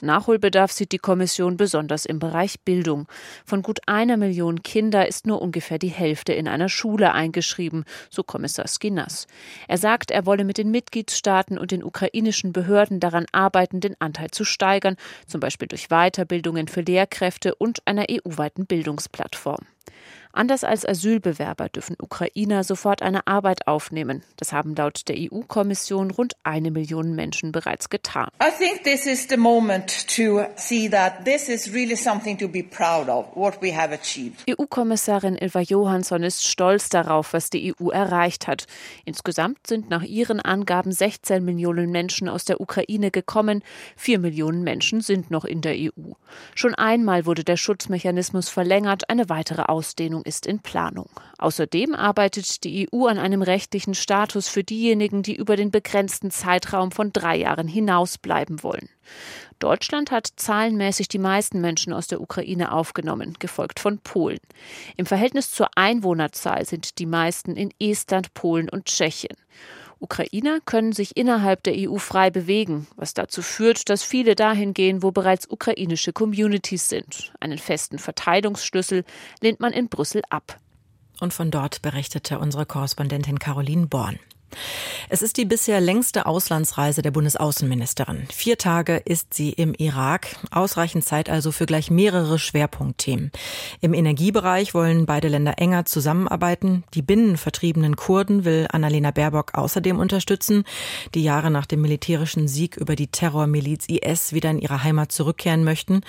Nachholbedarf 0.02 0.72
sieht 0.72 0.92
die 0.92 0.98
Kommission 0.98 1.56
besonders 1.56 2.04
im 2.04 2.18
Bereich 2.18 2.60
Bildung. 2.60 3.08
Von 3.44 3.62
gut 3.62 3.80
einer 3.86 4.16
Million 4.16 4.62
Kinder 4.62 5.08
ist 5.08 5.26
nur 5.26 5.42
ungefähr 5.42 5.78
die 5.78 5.88
Hälfte 5.88 6.32
in 6.32 6.46
einer 6.46 6.68
Schule 6.68 7.12
eingeschrieben, 7.12 7.84
so 8.08 8.22
Kommissar 8.22 8.68
Skinas. 8.68 9.26
Er 9.66 9.78
sagt, 9.78 10.10
er 10.10 10.26
wolle 10.26 10.44
mit 10.44 10.58
den 10.58 10.70
Mitgliedstaaten 10.70 11.58
und 11.58 11.70
den 11.70 11.82
ukrainischen 11.82 12.52
Behörden 12.52 13.00
daran 13.00 13.26
arbeiten, 13.32 13.80
den 13.80 14.00
Anteil 14.00 14.30
zu 14.30 14.44
steigern, 14.44 14.96
zum 15.26 15.40
Beispiel 15.40 15.68
durch 15.68 15.88
Weiterbildungen 15.88 16.68
für 16.68 16.82
Lehrkräfte 16.82 17.54
und 17.54 17.82
einer 17.86 18.06
EU-weiten 18.10 18.66
Bildungsplattform. 18.66 19.66
Anders 20.32 20.64
als 20.64 20.86
Asylbewerber 20.86 21.68
dürfen 21.68 21.96
Ukrainer 22.00 22.62
sofort 22.64 23.02
eine 23.02 23.26
Arbeit 23.26 23.66
aufnehmen. 23.66 24.22
Das 24.36 24.52
haben 24.52 24.74
laut 24.74 25.08
der 25.08 25.16
EU-Kommission 25.18 26.10
rund 26.10 26.34
eine 26.42 26.70
Million 26.70 27.14
Menschen 27.14 27.52
bereits 27.52 27.88
getan. 27.88 28.28
I 28.42 28.50
think 28.56 28.84
this 28.84 29.06
is 29.06 29.26
the 29.28 29.36
moment 29.36 30.06
to 30.16 30.42
see 30.56 30.88
that 30.88 31.24
this 31.24 31.48
is 31.48 31.72
really 31.72 31.96
something 31.96 32.38
to 32.38 32.48
be 32.48 32.62
proud 32.62 33.08
of, 33.08 33.26
what 33.34 33.60
we 33.62 33.74
have 33.74 33.92
achieved. 33.92 34.44
EU-Kommissarin 34.48 35.36
Ilva 35.36 35.60
Johansson 35.60 36.22
ist 36.22 36.46
stolz 36.46 36.88
darauf, 36.88 37.32
was 37.32 37.50
die 37.50 37.74
EU 37.74 37.88
erreicht 37.90 38.46
hat. 38.46 38.66
Insgesamt 39.04 39.66
sind 39.66 39.90
nach 39.90 40.02
ihren 40.02 40.40
Angaben 40.40 40.92
16 40.92 41.44
Millionen 41.44 41.90
Menschen 41.90 42.28
aus 42.28 42.44
der 42.44 42.60
Ukraine 42.60 43.10
gekommen. 43.10 43.62
Vier 43.96 44.18
Millionen 44.18 44.62
Menschen 44.62 45.00
sind 45.00 45.30
noch 45.30 45.44
in 45.44 45.62
der 45.62 45.74
EU. 45.74 46.12
Schon 46.54 46.74
einmal 46.74 47.26
wurde 47.26 47.44
der 47.44 47.56
Schutzmechanismus 47.56 48.48
verlängert. 48.48 49.08
Eine 49.10 49.28
weitere 49.28 49.62
Ausdehnung 49.62 50.17
ist 50.22 50.46
in 50.46 50.60
Planung. 50.60 51.08
Außerdem 51.38 51.94
arbeitet 51.94 52.64
die 52.64 52.88
EU 52.92 53.06
an 53.06 53.18
einem 53.18 53.42
rechtlichen 53.42 53.94
Status 53.94 54.48
für 54.48 54.64
diejenigen, 54.64 55.22
die 55.22 55.34
über 55.34 55.56
den 55.56 55.70
begrenzten 55.70 56.30
Zeitraum 56.30 56.90
von 56.90 57.12
drei 57.12 57.36
Jahren 57.36 57.68
hinaus 57.68 58.18
bleiben 58.18 58.62
wollen. 58.62 58.88
Deutschland 59.58 60.10
hat 60.10 60.28
zahlenmäßig 60.36 61.08
die 61.08 61.18
meisten 61.18 61.60
Menschen 61.60 61.92
aus 61.92 62.06
der 62.06 62.20
Ukraine 62.20 62.72
aufgenommen, 62.72 63.34
gefolgt 63.38 63.80
von 63.80 63.98
Polen. 63.98 64.40
Im 64.96 65.06
Verhältnis 65.06 65.50
zur 65.50 65.68
Einwohnerzahl 65.76 66.64
sind 66.64 66.98
die 66.98 67.06
meisten 67.06 67.56
in 67.56 67.72
Estland, 67.80 68.34
Polen 68.34 68.68
und 68.68 68.86
Tschechien. 68.86 69.36
Ukrainer 70.00 70.60
können 70.64 70.92
sich 70.92 71.16
innerhalb 71.16 71.62
der 71.64 71.74
EU 71.76 71.96
frei 71.98 72.30
bewegen, 72.30 72.86
was 72.96 73.14
dazu 73.14 73.42
führt, 73.42 73.88
dass 73.88 74.02
viele 74.02 74.36
dahin 74.36 74.74
gehen, 74.74 75.02
wo 75.02 75.10
bereits 75.10 75.50
ukrainische 75.50 76.12
Communities 76.12 76.88
sind. 76.88 77.32
Einen 77.40 77.58
festen 77.58 77.98
Verteilungsschlüssel 77.98 79.04
lehnt 79.40 79.60
man 79.60 79.72
in 79.72 79.88
Brüssel 79.88 80.22
ab. 80.30 80.58
Und 81.20 81.34
von 81.34 81.50
dort 81.50 81.82
berichtete 81.82 82.38
unsere 82.38 82.64
Korrespondentin 82.64 83.40
Caroline 83.40 83.88
Born. 83.88 84.20
Es 85.08 85.22
ist 85.22 85.36
die 85.36 85.44
bisher 85.44 85.80
längste 85.80 86.26
Auslandsreise 86.26 87.02
der 87.02 87.10
Bundesaußenministerin. 87.10 88.26
Vier 88.32 88.58
Tage 88.58 88.96
ist 88.96 89.32
sie 89.32 89.50
im 89.50 89.74
Irak. 89.74 90.36
Ausreichend 90.50 91.04
Zeit 91.04 91.30
also 91.30 91.52
für 91.52 91.66
gleich 91.66 91.90
mehrere 91.90 92.38
Schwerpunktthemen. 92.38 93.30
Im 93.80 93.94
Energiebereich 93.94 94.74
wollen 94.74 95.06
beide 95.06 95.28
Länder 95.28 95.54
enger 95.58 95.84
zusammenarbeiten. 95.84 96.84
Die 96.94 97.02
binnenvertriebenen 97.02 97.96
Kurden 97.96 98.44
will 98.44 98.66
Annalena 98.70 99.10
Baerbock 99.10 99.54
außerdem 99.54 99.98
unterstützen, 99.98 100.64
die 101.14 101.22
Jahre 101.22 101.50
nach 101.50 101.66
dem 101.66 101.80
militärischen 101.80 102.48
Sieg 102.48 102.76
über 102.76 102.96
die 102.96 103.08
Terrormiliz 103.08 103.86
IS 103.88 104.32
wieder 104.32 104.50
in 104.50 104.58
ihre 104.58 104.82
Heimat 104.82 105.12
zurückkehren 105.12 105.64
möchten. 105.64 106.02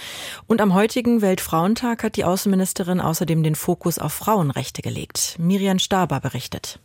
Und 0.48 0.62
am 0.62 0.74
heutigen 0.74 1.22
Weltfrauentag 1.22 2.04
hat 2.04 2.16
die 2.18 2.26
Außenministerin 2.26 3.00
außerdem 3.00 3.44
den 3.44 3.56
Fokus 3.56 4.00
auf 4.00 4.14
Frauenrechte 4.14 4.82
gelegt. 4.82 5.36
Miriam 5.40 5.80
Staber 5.80 6.20
berichtet. 6.20 6.80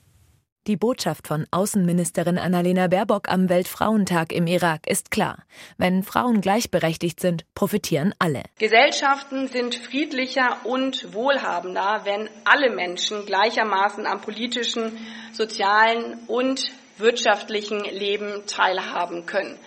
Die 0.67 0.79
Botschaft 0.79 1.29
von 1.29 1.47
Außenministerin 1.51 2.39
Annalena 2.39 2.87
Baerbock 2.87 3.29
am 3.29 3.51
Weltfrauentag 3.51 4.33
im 4.33 4.47
Irak 4.47 4.87
ist 4.87 5.11
klar. 5.11 5.45
Wenn 5.77 6.03
Frauen 6.03 6.41
gleichberechtigt 6.41 7.21
sind, 7.21 7.45
profitieren 7.55 8.15
alle. 8.19 8.45
Gesellschaften 8.59 9.49
sind 9.49 9.75
friedlicher 9.75 10.65
und 10.65 11.13
wohlhabender, 11.13 12.01
wenn 12.05 12.31
alle 12.47 12.75
Menschen 12.75 13.27
gleichermaßen 13.27 14.07
am 14.07 14.23
politischen, 14.23 15.07
sozialen 15.35 16.21
und 16.29 16.65
wirtschaftlichen 16.97 17.81
Leben 17.85 18.47
teilhaben 18.47 19.27
können. 19.27 19.59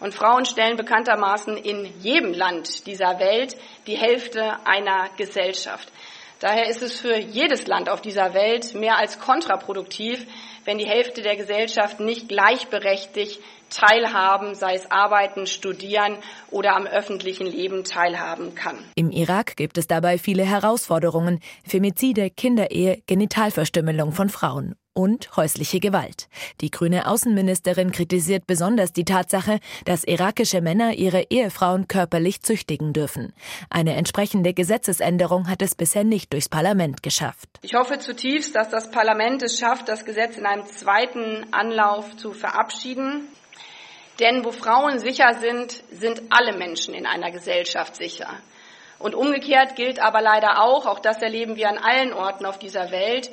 Und 0.00 0.14
Frauen 0.14 0.46
stellen 0.46 0.78
bekanntermaßen 0.78 1.58
in 1.58 1.84
jedem 2.00 2.32
Land 2.32 2.86
dieser 2.86 3.18
Welt 3.20 3.58
die 3.86 3.98
Hälfte 3.98 4.56
einer 4.64 5.10
Gesellschaft. 5.18 5.92
Daher 6.40 6.70
ist 6.70 6.80
es 6.80 6.98
für 6.98 7.18
jedes 7.18 7.66
Land 7.66 7.90
auf 7.90 8.00
dieser 8.00 8.32
Welt 8.32 8.74
mehr 8.74 8.96
als 8.96 9.18
kontraproduktiv, 9.18 10.26
wenn 10.64 10.78
die 10.78 10.86
Hälfte 10.86 11.20
der 11.20 11.36
Gesellschaft 11.36 12.00
nicht 12.00 12.28
gleichberechtigt 12.28 13.40
teilhaben, 13.68 14.54
sei 14.54 14.74
es 14.74 14.90
arbeiten, 14.90 15.46
studieren 15.46 16.16
oder 16.50 16.74
am 16.76 16.86
öffentlichen 16.86 17.46
Leben 17.46 17.84
teilhaben 17.84 18.54
kann. 18.54 18.78
Im 18.94 19.10
Irak 19.10 19.54
gibt 19.56 19.76
es 19.76 19.86
dabei 19.86 20.16
viele 20.16 20.44
Herausforderungen. 20.44 21.40
Femizide, 21.62 22.30
Kinderehe, 22.30 23.02
Genitalverstümmelung 23.06 24.12
von 24.12 24.30
Frauen 24.30 24.79
und 24.92 25.36
häusliche 25.36 25.80
Gewalt. 25.80 26.28
Die 26.60 26.70
grüne 26.70 27.06
Außenministerin 27.06 27.92
kritisiert 27.92 28.46
besonders 28.46 28.92
die 28.92 29.04
Tatsache, 29.04 29.60
dass 29.84 30.04
irakische 30.04 30.60
Männer 30.60 30.94
ihre 30.94 31.26
Ehefrauen 31.30 31.88
körperlich 31.88 32.42
züchtigen 32.42 32.92
dürfen. 32.92 33.32
Eine 33.70 33.94
entsprechende 33.94 34.52
Gesetzesänderung 34.52 35.48
hat 35.48 35.62
es 35.62 35.74
bisher 35.74 36.04
nicht 36.04 36.32
durchs 36.32 36.48
Parlament 36.48 37.02
geschafft. 37.02 37.48
Ich 37.62 37.74
hoffe 37.74 37.98
zutiefst, 37.98 38.54
dass 38.54 38.68
das 38.68 38.90
Parlament 38.90 39.42
es 39.42 39.58
schafft, 39.58 39.88
das 39.88 40.04
Gesetz 40.04 40.36
in 40.36 40.46
einem 40.46 40.66
zweiten 40.66 41.46
Anlauf 41.52 42.16
zu 42.16 42.32
verabschieden. 42.32 43.28
Denn 44.18 44.44
wo 44.44 44.52
Frauen 44.52 44.98
sicher 44.98 45.34
sind, 45.40 45.82
sind 45.92 46.22
alle 46.30 46.56
Menschen 46.56 46.94
in 46.94 47.06
einer 47.06 47.30
Gesellschaft 47.30 47.96
sicher. 47.96 48.28
Und 48.98 49.14
umgekehrt 49.14 49.76
gilt 49.76 49.98
aber 49.98 50.20
leider 50.20 50.62
auch, 50.62 50.84
auch 50.84 50.98
das 50.98 51.22
erleben 51.22 51.56
wir 51.56 51.70
an 51.70 51.78
allen 51.78 52.12
Orten 52.12 52.44
auf 52.44 52.58
dieser 52.58 52.90
Welt, 52.90 53.30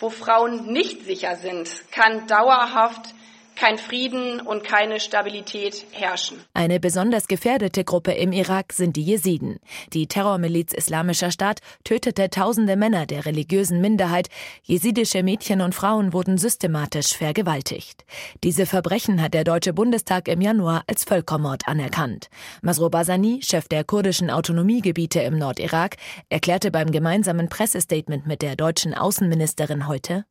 wo 0.00 0.10
Frauen 0.10 0.66
nicht 0.66 1.04
sicher 1.04 1.36
sind, 1.36 1.70
kann 1.90 2.26
dauerhaft 2.26 3.14
kein 3.56 3.78
Frieden 3.78 4.40
und 4.40 4.64
keine 4.64 5.00
Stabilität 5.00 5.86
herrschen. 5.92 6.38
Eine 6.54 6.80
besonders 6.80 7.28
gefährdete 7.28 7.84
Gruppe 7.84 8.12
im 8.12 8.32
Irak 8.32 8.72
sind 8.72 8.96
die 8.96 9.02
Jesiden. 9.02 9.58
Die 9.92 10.06
Terrormiliz 10.06 10.72
Islamischer 10.72 11.30
Staat 11.30 11.60
tötete 11.84 12.30
tausende 12.30 12.76
Männer 12.76 13.06
der 13.06 13.26
religiösen 13.26 13.80
Minderheit. 13.80 14.28
Jesidische 14.62 15.22
Mädchen 15.22 15.60
und 15.60 15.74
Frauen 15.74 16.12
wurden 16.12 16.38
systematisch 16.38 17.16
vergewaltigt. 17.16 18.04
Diese 18.42 18.66
Verbrechen 18.66 19.22
hat 19.22 19.34
der 19.34 19.44
Deutsche 19.44 19.72
Bundestag 19.72 20.28
im 20.28 20.40
Januar 20.40 20.84
als 20.86 21.04
Völkermord 21.04 21.66
anerkannt. 21.66 22.28
Masro 22.62 22.90
Basani, 22.90 23.40
Chef 23.42 23.68
der 23.68 23.84
kurdischen 23.84 24.30
Autonomiegebiete 24.30 25.20
im 25.20 25.38
Nordirak, 25.38 25.96
erklärte 26.28 26.70
beim 26.70 26.90
gemeinsamen 26.90 27.48
Pressestatement 27.48 28.26
mit 28.26 28.42
der 28.42 28.56
deutschen 28.56 28.94
Außenministerin 28.94 29.88
heute, 29.88 30.24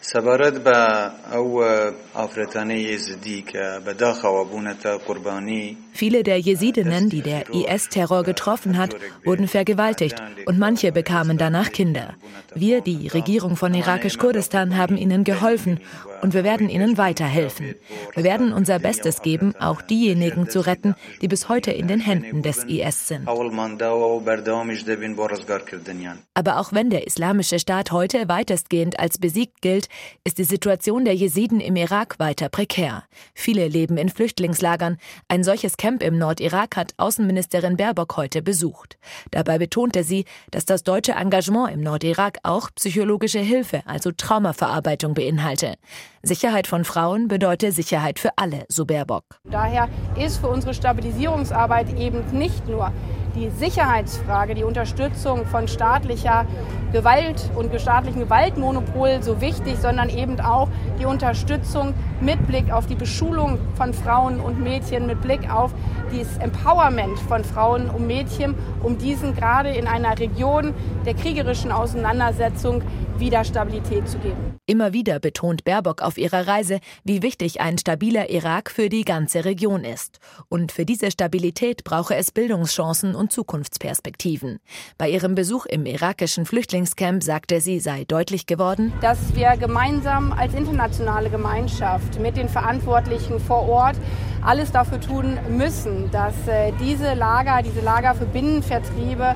Viele 5.94 6.24
der 6.24 6.40
Jesidinnen, 6.40 7.10
die 7.10 7.22
der 7.22 7.54
IS-Terror 7.54 8.24
getroffen 8.24 8.78
hat, 8.78 8.96
wurden 9.24 9.48
vergewaltigt 9.48 10.22
und 10.46 10.60
manche 10.60 10.92
bekamen 10.92 11.38
danach 11.38 11.72
Kinder. 11.72 12.16
Wir, 12.56 12.82
die 12.82 13.08
Regierung 13.08 13.56
von 13.56 13.74
irakisch-Kurdistan, 13.74 14.78
haben 14.78 14.98
ihnen 14.98 15.24
geholfen 15.24 15.80
und 16.24 16.34
wir 16.34 16.44
werden 16.46 16.70
ihnen 16.70 16.98
weiterhelfen. 16.98 17.76
Wir 18.16 18.24
werden 18.24 18.54
unser 18.54 18.80
Bestes 18.80 19.22
geben, 19.22 19.54
auch 19.60 19.82
diejenigen 19.82 20.50
zu 20.50 20.62
retten, 20.62 20.96
die 21.22 21.28
bis 21.28 21.50
heute 21.50 21.72
in 21.72 21.90
den 21.90 22.00
Händen 22.00 22.42
des 22.42 22.64
IS 22.64 23.10
sind. 23.10 23.28
Aber 23.28 23.42
auch 26.60 26.74
wenn 26.74 26.90
der 26.90 27.06
islamische 27.06 27.60
Staat 27.60 27.92
heute 27.92 28.30
weitestgehend 28.30 29.00
als 29.00 29.18
besiegt 29.18 29.62
gilt, 29.62 29.90
ist 30.24 30.38
die 30.38 30.46
Situation 30.46 31.04
der 31.04 31.14
Jesiden 31.14 31.60
im 31.60 31.76
Irak 31.76 32.20
weiter 32.20 32.48
prekär. 32.48 33.04
Viele 33.34 33.68
leben 33.68 33.98
in 33.98 34.08
Flüchtlingslagern. 34.08 34.98
Ein 35.28 35.44
solches 35.44 35.76
Camp 35.76 36.02
im 36.02 36.18
Nordirak 36.18 36.78
hat 36.78 36.94
Außenministerin 36.96 37.76
Baerbock 37.76 38.16
heute 38.16 38.42
besucht. 38.42 38.98
Dabei 39.32 39.58
betonte 39.58 40.06
sie, 40.06 40.24
dass 40.52 40.64
das 40.64 40.84
deutsche 40.84 41.12
Engagement 41.12 41.74
im 41.74 41.82
Nordirak 41.82 42.38
auch 42.44 42.70
psychologische 42.76 43.40
Hilfe, 43.40 43.82
also 43.86 44.12
Traumaverarbeitung 44.12 45.16
beinhalte. 45.16 45.76
Sicherheit 46.22 46.68
von 46.68 46.86
Frauen 46.86 47.28
bedeutet 47.28 47.74
Sicherheit 47.74 48.20
für 48.20 48.30
alle, 48.38 48.66
so 48.70 48.86
Baerbock. 48.86 49.24
Daher 49.50 49.90
ist 50.18 50.38
für 50.38 50.48
unsere 50.48 50.74
Stabilisierungsarbeit 50.74 51.98
eben 51.98 52.24
nicht 52.32 52.68
nur 52.68 52.92
die 53.36 53.50
Sicherheitsfrage, 53.50 54.56
die 54.56 54.64
Unterstützung 54.64 55.46
von 55.46 55.68
staatlicher 55.68 56.46
Gewalt 56.92 57.50
und 57.56 57.74
staatlichen 57.80 58.22
Gewaltmonopol 58.22 59.24
so 59.24 59.42
wichtig, 59.42 59.78
sondern 59.80 60.10
eben 60.10 60.40
auch 60.40 60.70
die 61.00 61.06
Unterstützung 61.06 61.94
mit 62.22 62.46
Blick 62.48 62.72
auf 62.72 62.86
die 62.86 62.96
Beschulung 62.96 63.58
von 63.76 63.94
Frauen 63.94 64.40
und 64.40 64.60
Mädchen, 64.62 65.08
mit 65.08 65.22
Blick 65.22 65.52
auf 65.52 65.74
das 66.12 66.38
Empowerment 66.38 67.18
von 67.28 67.44
Frauen 67.44 67.90
und 67.90 68.06
Mädchen, 68.06 68.56
um 68.84 68.98
diesen 68.98 69.36
gerade 69.36 69.70
in 69.70 69.88
einer 69.88 70.18
Region 70.20 70.74
der 71.06 71.16
kriegerischen 71.16 71.72
Auseinandersetzung 71.72 72.84
wieder 73.18 73.44
Stabilität 73.44 74.08
zu 74.08 74.20
geben. 74.20 74.53
Immer 74.66 74.94
wieder 74.94 75.20
betont 75.20 75.66
Baerbock 75.66 76.02
auf 76.02 76.18
ihrer 76.18 76.48
Reise, 76.48 76.80
wie 77.04 77.22
wichtig 77.22 77.60
ein 77.60 77.78
stabiler 77.78 78.30
Irak 78.30 78.72
für 78.72 78.88
die 78.88 79.04
ganze 79.04 79.44
Region 79.44 79.84
ist. 79.84 80.22
Und 80.48 80.72
für 80.72 80.86
diese 80.86 81.12
Stabilität 81.12 81.84
brauche 81.84 82.16
es 82.16 82.32
Bildungschancen 82.32 83.14
und 83.14 83.34
Zukunftsperspektiven. 83.34 84.62
Bei 84.98 85.10
ihrem 85.10 85.36
Besuch 85.36 85.66
im 85.66 85.86
irakischen 85.86 86.46
Flüchtlingscamp 86.46 87.24
sagte 87.24 87.60
sie, 87.60 87.82
sei 87.82 88.06
deutlich 88.06 88.46
geworden, 88.46 88.94
dass 89.02 89.36
wir 89.36 89.58
gemeinsam 89.58 90.32
als 90.32 90.54
internationale 90.54 91.30
Gemeinschaft 91.30 92.22
mit 92.22 92.38
den 92.38 92.48
Verantwortlichen 92.48 93.42
vor 93.42 93.68
Ort 93.68 93.98
alles 94.46 94.72
dafür 94.72 95.02
tun 95.02 95.38
müssen, 95.50 96.10
dass 96.12 96.48
äh, 96.48 96.72
diese 96.80 97.16
Lager, 97.16 97.64
diese 97.64 97.82
Lager 97.82 98.16
für 98.16 98.26
Binnenvertriebe 98.26 99.36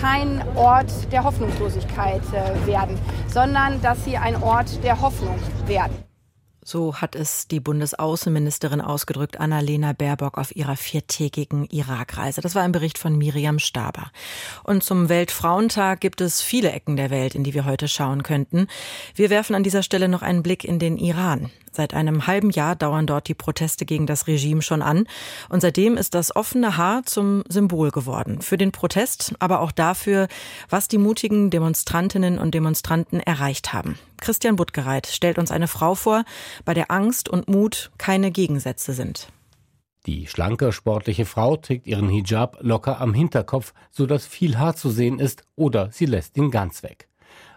kein 0.00 0.42
Ort 0.56 1.12
der 1.12 1.24
Hoffnungslosigkeit 1.24 2.22
äh, 2.32 2.66
werden, 2.66 2.98
sondern 3.28 3.80
dass 3.82 4.04
sie 4.04 4.16
ein 4.16 4.42
Ort 4.42 4.82
der 4.84 5.00
Hoffnung 5.00 5.38
werden. 5.66 6.11
So 6.64 6.94
hat 6.94 7.16
es 7.16 7.48
die 7.48 7.58
Bundesaußenministerin 7.58 8.80
ausgedrückt, 8.80 9.40
Annalena 9.40 9.94
Baerbock, 9.94 10.38
auf 10.38 10.54
ihrer 10.54 10.76
viertägigen 10.76 11.64
Irakreise. 11.66 12.40
Das 12.40 12.54
war 12.54 12.62
ein 12.62 12.70
Bericht 12.70 12.98
von 12.98 13.18
Miriam 13.18 13.58
Staber. 13.58 14.12
Und 14.62 14.84
zum 14.84 15.08
Weltfrauentag 15.08 16.00
gibt 16.00 16.20
es 16.20 16.40
viele 16.40 16.70
Ecken 16.70 16.94
der 16.94 17.10
Welt, 17.10 17.34
in 17.34 17.42
die 17.42 17.54
wir 17.54 17.64
heute 17.64 17.88
schauen 17.88 18.22
könnten. 18.22 18.68
Wir 19.16 19.28
werfen 19.28 19.56
an 19.56 19.64
dieser 19.64 19.82
Stelle 19.82 20.08
noch 20.08 20.22
einen 20.22 20.44
Blick 20.44 20.62
in 20.62 20.78
den 20.78 20.98
Iran. 20.98 21.50
Seit 21.72 21.94
einem 21.94 22.26
halben 22.26 22.50
Jahr 22.50 22.76
dauern 22.76 23.06
dort 23.06 23.28
die 23.28 23.34
Proteste 23.34 23.86
gegen 23.86 24.06
das 24.06 24.26
Regime 24.26 24.60
schon 24.60 24.82
an. 24.82 25.06
Und 25.48 25.62
seitdem 25.62 25.96
ist 25.96 26.14
das 26.14 26.36
offene 26.36 26.76
Haar 26.76 27.04
zum 27.06 27.44
Symbol 27.48 27.90
geworden. 27.90 28.42
Für 28.42 28.58
den 28.58 28.72
Protest, 28.72 29.34
aber 29.38 29.60
auch 29.60 29.72
dafür, 29.72 30.28
was 30.68 30.86
die 30.86 30.98
mutigen 30.98 31.50
Demonstrantinnen 31.50 32.38
und 32.38 32.52
Demonstranten 32.54 33.20
erreicht 33.20 33.72
haben. 33.72 33.98
Christian 34.20 34.56
Buttgereit 34.56 35.06
stellt 35.08 35.38
uns 35.38 35.50
eine 35.50 35.66
Frau 35.66 35.94
vor, 35.94 36.24
bei 36.64 36.74
der 36.74 36.90
Angst 36.90 37.28
und 37.28 37.48
Mut 37.48 37.90
keine 37.98 38.30
Gegensätze 38.30 38.92
sind. 38.92 39.28
Die 40.06 40.26
schlanke, 40.26 40.72
sportliche 40.72 41.24
Frau 41.24 41.56
trägt 41.56 41.86
ihren 41.86 42.08
Hijab 42.08 42.58
locker 42.60 43.00
am 43.00 43.14
Hinterkopf, 43.14 43.72
sodass 43.90 44.26
viel 44.26 44.58
Haar 44.58 44.74
zu 44.74 44.90
sehen 44.90 45.20
ist, 45.20 45.44
oder 45.54 45.90
sie 45.92 46.06
lässt 46.06 46.36
ihn 46.36 46.50
ganz 46.50 46.82
weg. 46.82 47.08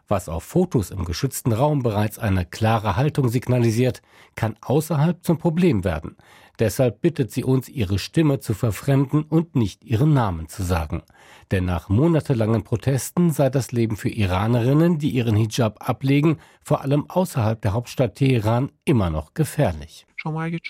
Was 0.07 0.29
auf 0.29 0.43
Fotos 0.43 0.91
im 0.91 1.03
geschützten 1.05 1.51
Raum 1.51 1.81
bereits 1.81 2.19
eine 2.19 2.45
klare 2.45 2.95
Haltung 2.95 3.29
signalisiert, 3.29 4.03
kann 4.35 4.55
außerhalb 4.61 5.23
zum 5.23 5.39
Problem 5.39 5.83
werden. 5.83 6.15
Deshalb 6.59 7.01
bittet 7.01 7.31
sie 7.31 7.43
uns, 7.43 7.69
ihre 7.69 7.99
Stimme 7.99 8.39
zu 8.39 8.53
verfremden 8.53 9.23
und 9.23 9.55
nicht 9.55 9.83
ihren 9.83 10.13
Namen 10.13 10.47
zu 10.47 10.63
sagen. 10.63 11.03
Denn 11.51 11.65
nach 11.65 11.89
monatelangen 11.89 12.63
Protesten 12.63 13.31
sei 13.31 13.49
das 13.49 13.71
Leben 13.71 13.97
für 13.97 14.09
Iranerinnen, 14.09 14.97
die 14.97 15.09
ihren 15.09 15.35
Hijab 15.35 15.87
ablegen, 15.87 16.37
vor 16.63 16.81
allem 16.81 17.09
außerhalb 17.09 17.61
der 17.61 17.73
Hauptstadt 17.73 18.15
Teheran, 18.15 18.71
immer 18.85 19.09
noch 19.09 19.33
gefährlich. 19.33 20.05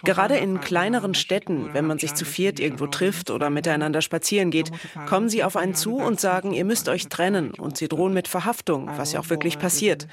Gerade 0.03 0.35
in 0.35 0.59
kleineren 0.59 1.13
Städten, 1.13 1.69
wenn 1.73 1.85
man 1.85 1.97
sich 1.97 2.13
zu 2.13 2.25
viert 2.25 2.59
irgendwo 2.59 2.87
trifft 2.87 3.31
oder 3.31 3.49
miteinander 3.49 4.01
spazieren 4.01 4.51
geht, 4.51 4.71
kommen 5.07 5.29
sie 5.29 5.43
auf 5.43 5.55
einen 5.55 5.75
zu 5.75 5.95
und 5.95 6.19
sagen, 6.19 6.51
ihr 6.51 6.65
müsst 6.65 6.89
euch 6.89 7.07
trennen 7.07 7.51
und 7.51 7.77
sie 7.77 7.87
drohen 7.87 8.13
mit 8.13 8.27
Verhaftung, 8.27 8.89
was 8.97 9.13
ja 9.13 9.19
auch 9.19 9.29
wirklich 9.29 9.57
passiert. 9.57 10.07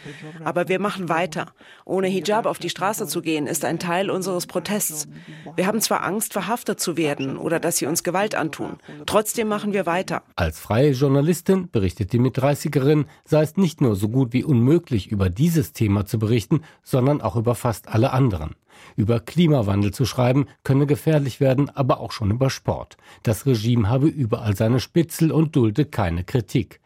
Aber 0.45 0.69
wir 0.69 0.79
machen 0.79 1.09
weiter. 1.09 1.53
Ohne 1.85 2.07
Hijab 2.07 2.47
auf 2.47 2.59
die 2.59 2.71
Straße 2.71 3.07
zu 3.07 3.21
gehen, 3.21 3.47
ist 3.47 3.65
ein 3.65 3.79
Teil 3.79 4.11
unseres 4.11 4.47
Protests. 4.47 5.09
Wir 5.57 5.67
haben 5.67 5.81
zwar 5.81 6.05
Angst, 6.05 6.33
verhaftet 6.33 6.79
zu 6.79 6.97
werden 6.97 7.37
oder 7.37 7.59
dass 7.59 7.79
sie 7.79 7.87
uns 7.87 8.05
Gewalt 8.05 8.35
antun. 8.35 8.79
Trotzdem 9.07 9.49
machen 9.49 9.73
wir 9.73 9.87
weiter. 9.87 10.23
Als 10.37 10.61
freie 10.61 10.93
Journalistin, 10.93 11.69
berichtet 11.71 12.13
die 12.13 12.19
Mit-30erin, 12.19 13.07
sei 13.25 13.43
es 13.43 13.57
nicht 13.57 13.81
nur 13.81 13.97
so 13.97 14.09
gut 14.09 14.33
wie 14.33 14.45
unmöglich, 14.45 15.11
über 15.11 15.31
dieses 15.31 15.73
Thema 15.73 16.07
zu 16.07 16.19
berichten, 16.19 16.63
sondern 16.83 17.21
auch 17.21 17.37
über 17.37 17.55
fast 17.55 17.89
alle 17.89 18.13
anderen. 18.13 18.55
Über 18.97 19.21
Klimawandel 19.21 19.93
zu 19.93 20.05
schreiben, 20.05 20.47
könne 20.65 20.87
gefährlich 20.87 21.41
werden, 21.41 21.71
aber 21.71 22.01
auch 22.01 22.13
schon 22.13 22.31
über 22.31 22.51
Sport. 22.51 22.97
Das 23.23 23.47
Regime 23.47 23.89
habe 23.89 24.09
überall 24.09 24.57
seine 24.57 24.81
Spitzel 24.81 25.33
und 25.33 25.57
dulde 25.57 25.85
keine 25.85 26.25
Kritik. 26.25 26.81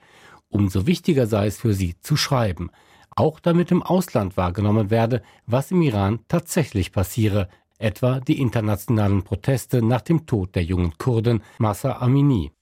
Umso 0.48 0.86
wichtiger 0.86 1.26
sei 1.26 1.46
es 1.46 1.58
für 1.58 1.74
sie 1.74 1.98
zu 2.00 2.16
schreiben, 2.16 2.70
auch 3.14 3.40
damit 3.40 3.70
im 3.70 3.82
Ausland 3.82 4.36
wahrgenommen 4.36 4.90
werde, 4.90 5.22
was 5.46 5.70
im 5.70 5.82
Iran 5.82 6.20
tatsächlich 6.28 6.92
passiere, 6.92 7.48
etwa 7.78 8.20
die 8.20 8.40
internationalen 8.40 9.22
Proteste 9.22 9.82
nach 9.82 10.02
dem 10.02 10.26
Tod 10.26 10.54
der 10.54 10.64
jungen 10.64 10.96
Kurdin 10.98 11.42
Massa 11.58 11.98
Amini. 12.00 12.52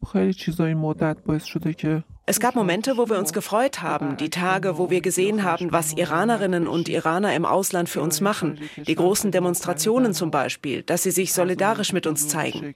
Es 2.27 2.40
gab 2.40 2.55
Momente, 2.55 2.96
wo 2.96 3.07
wir 3.11 3.18
uns 3.18 3.35
gefreut 3.35 3.83
haben, 3.83 4.16
die 4.16 4.31
Tage, 4.31 4.79
wo 4.79 4.88
wir 4.88 5.03
gesehen 5.03 5.44
haben, 5.44 5.72
was 5.72 5.92
Iranerinnen 5.92 6.66
und 6.66 6.88
Iraner 6.88 7.35
im 7.35 7.44
Ausland 7.44 7.90
für 7.90 8.00
uns 8.00 8.22
machen, 8.22 8.59
die 8.87 8.94
großen 8.94 9.31
Demonstrationen 9.31 10.14
zum 10.14 10.31
Beispiel, 10.31 10.83
dass 10.83 11.03
sie 11.03 11.11
sich 11.11 11.35
solidarisch 11.35 11.92
mit 11.92 12.07
uns 12.07 12.27
zeigen. 12.29 12.74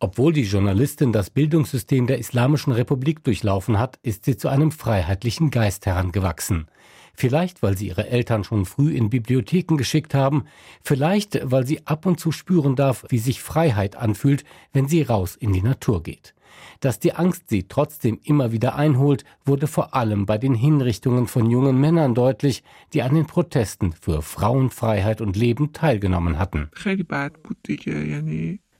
Obwohl 0.00 0.32
die 0.32 0.42
Journalistin 0.42 1.12
das 1.12 1.30
Bildungssystem 1.30 2.08
der 2.08 2.18
Islamischen 2.18 2.72
Republik 2.72 3.22
durchlaufen 3.22 3.78
hat, 3.78 4.00
ist 4.02 4.24
sie 4.24 4.36
zu 4.36 4.48
einem 4.48 4.72
freiheitlichen 4.72 5.52
Geist 5.52 5.86
herangewachsen. 5.86 6.66
Vielleicht, 7.14 7.62
weil 7.62 7.76
sie 7.76 7.88
ihre 7.88 8.08
Eltern 8.08 8.44
schon 8.44 8.64
früh 8.64 8.94
in 8.94 9.10
Bibliotheken 9.10 9.76
geschickt 9.76 10.14
haben, 10.14 10.44
vielleicht, 10.82 11.40
weil 11.42 11.66
sie 11.66 11.86
ab 11.86 12.06
und 12.06 12.18
zu 12.18 12.32
spüren 12.32 12.76
darf, 12.76 13.04
wie 13.08 13.18
sich 13.18 13.40
Freiheit 13.40 13.96
anfühlt, 13.96 14.44
wenn 14.72 14.88
sie 14.88 15.02
raus 15.02 15.36
in 15.36 15.52
die 15.52 15.62
Natur 15.62 16.02
geht. 16.02 16.34
Dass 16.80 16.98
die 16.98 17.14
Angst 17.14 17.48
sie 17.48 17.64
trotzdem 17.64 18.20
immer 18.24 18.52
wieder 18.52 18.74
einholt, 18.74 19.24
wurde 19.44 19.66
vor 19.66 19.94
allem 19.94 20.26
bei 20.26 20.38
den 20.38 20.54
Hinrichtungen 20.54 21.26
von 21.26 21.50
jungen 21.50 21.80
Männern 21.80 22.14
deutlich, 22.14 22.62
die 22.92 23.02
an 23.02 23.14
den 23.14 23.26
Protesten 23.26 23.92
für 23.92 24.22
Frauenfreiheit 24.22 25.20
und 25.20 25.36
Leben 25.36 25.72
teilgenommen 25.72 26.38
hatten. 26.38 26.70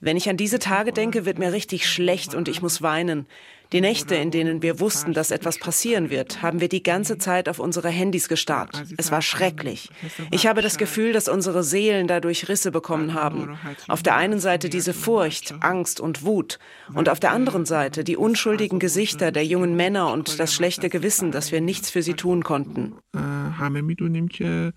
Wenn 0.01 0.17
ich 0.17 0.29
an 0.29 0.37
diese 0.37 0.59
Tage 0.59 0.91
denke, 0.91 1.25
wird 1.25 1.39
mir 1.39 1.51
richtig 1.51 1.89
schlecht 1.89 2.35
und 2.35 2.47
ich 2.47 2.61
muss 2.61 2.81
weinen. 2.81 3.25
Die 3.71 3.81
Nächte, 3.81 4.15
in 4.15 4.31
denen 4.31 4.61
wir 4.61 4.79
wussten, 4.79 5.13
dass 5.13 5.31
etwas 5.31 5.57
passieren 5.57 6.09
wird, 6.09 6.41
haben 6.41 6.61
wir 6.61 6.69
die 6.69 6.83
ganze 6.83 7.17
Zeit 7.17 7.49
auf 7.49 7.59
unsere 7.59 7.89
Handys 7.89 8.29
gestarrt. 8.29 8.83
Es 8.97 9.11
war 9.11 9.21
schrecklich. 9.21 9.89
Ich 10.31 10.47
habe 10.47 10.61
das 10.61 10.77
Gefühl, 10.77 11.13
dass 11.13 11.27
unsere 11.27 11.63
Seelen 11.63 12.07
dadurch 12.07 12.47
Risse 12.47 12.71
bekommen 12.71 13.13
haben. 13.13 13.57
Auf 13.87 14.03
der 14.03 14.15
einen 14.15 14.39
Seite 14.39 14.69
diese 14.69 14.93
Furcht, 14.93 15.55
Angst 15.61 15.99
und 15.99 16.23
Wut 16.23 16.59
und 16.93 17.09
auf 17.09 17.19
der 17.19 17.31
anderen 17.31 17.65
Seite 17.65 18.03
die 18.03 18.17
unschuldigen 18.17 18.79
Gesichter 18.79 19.31
der 19.31 19.45
jungen 19.45 19.75
Männer 19.75 20.11
und 20.11 20.39
das 20.39 20.53
schlechte 20.53 20.89
Gewissen, 20.89 21.31
dass 21.31 21.51
wir 21.51 21.61
nichts 21.61 21.89
für 21.89 22.01
sie 22.01 22.13
tun 22.13 22.43
konnten. 22.43 22.93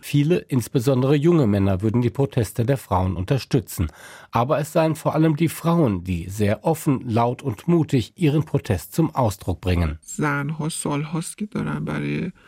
Viele, 0.00 0.38
insbesondere 0.38 1.14
junge 1.14 1.46
Männer, 1.46 1.82
würden 1.82 2.00
die 2.00 2.10
Proteste 2.10 2.64
der 2.64 2.78
Frauen 2.78 3.16
unterstützen. 3.16 3.88
Aber 4.30 4.58
es 4.60 4.72
seien 4.72 4.94
vor 4.94 5.14
allem 5.14 5.36
die 5.36 5.48
Frauen, 5.48 6.04
die 6.04 6.28
sehr 6.28 6.64
offen, 6.64 7.02
laut 7.08 7.42
und 7.42 7.66
mutig 7.66 8.12
ihren 8.16 8.44
Protest 8.44 8.77
zum 8.90 9.14
Ausdruck 9.14 9.60
bringen. 9.60 9.98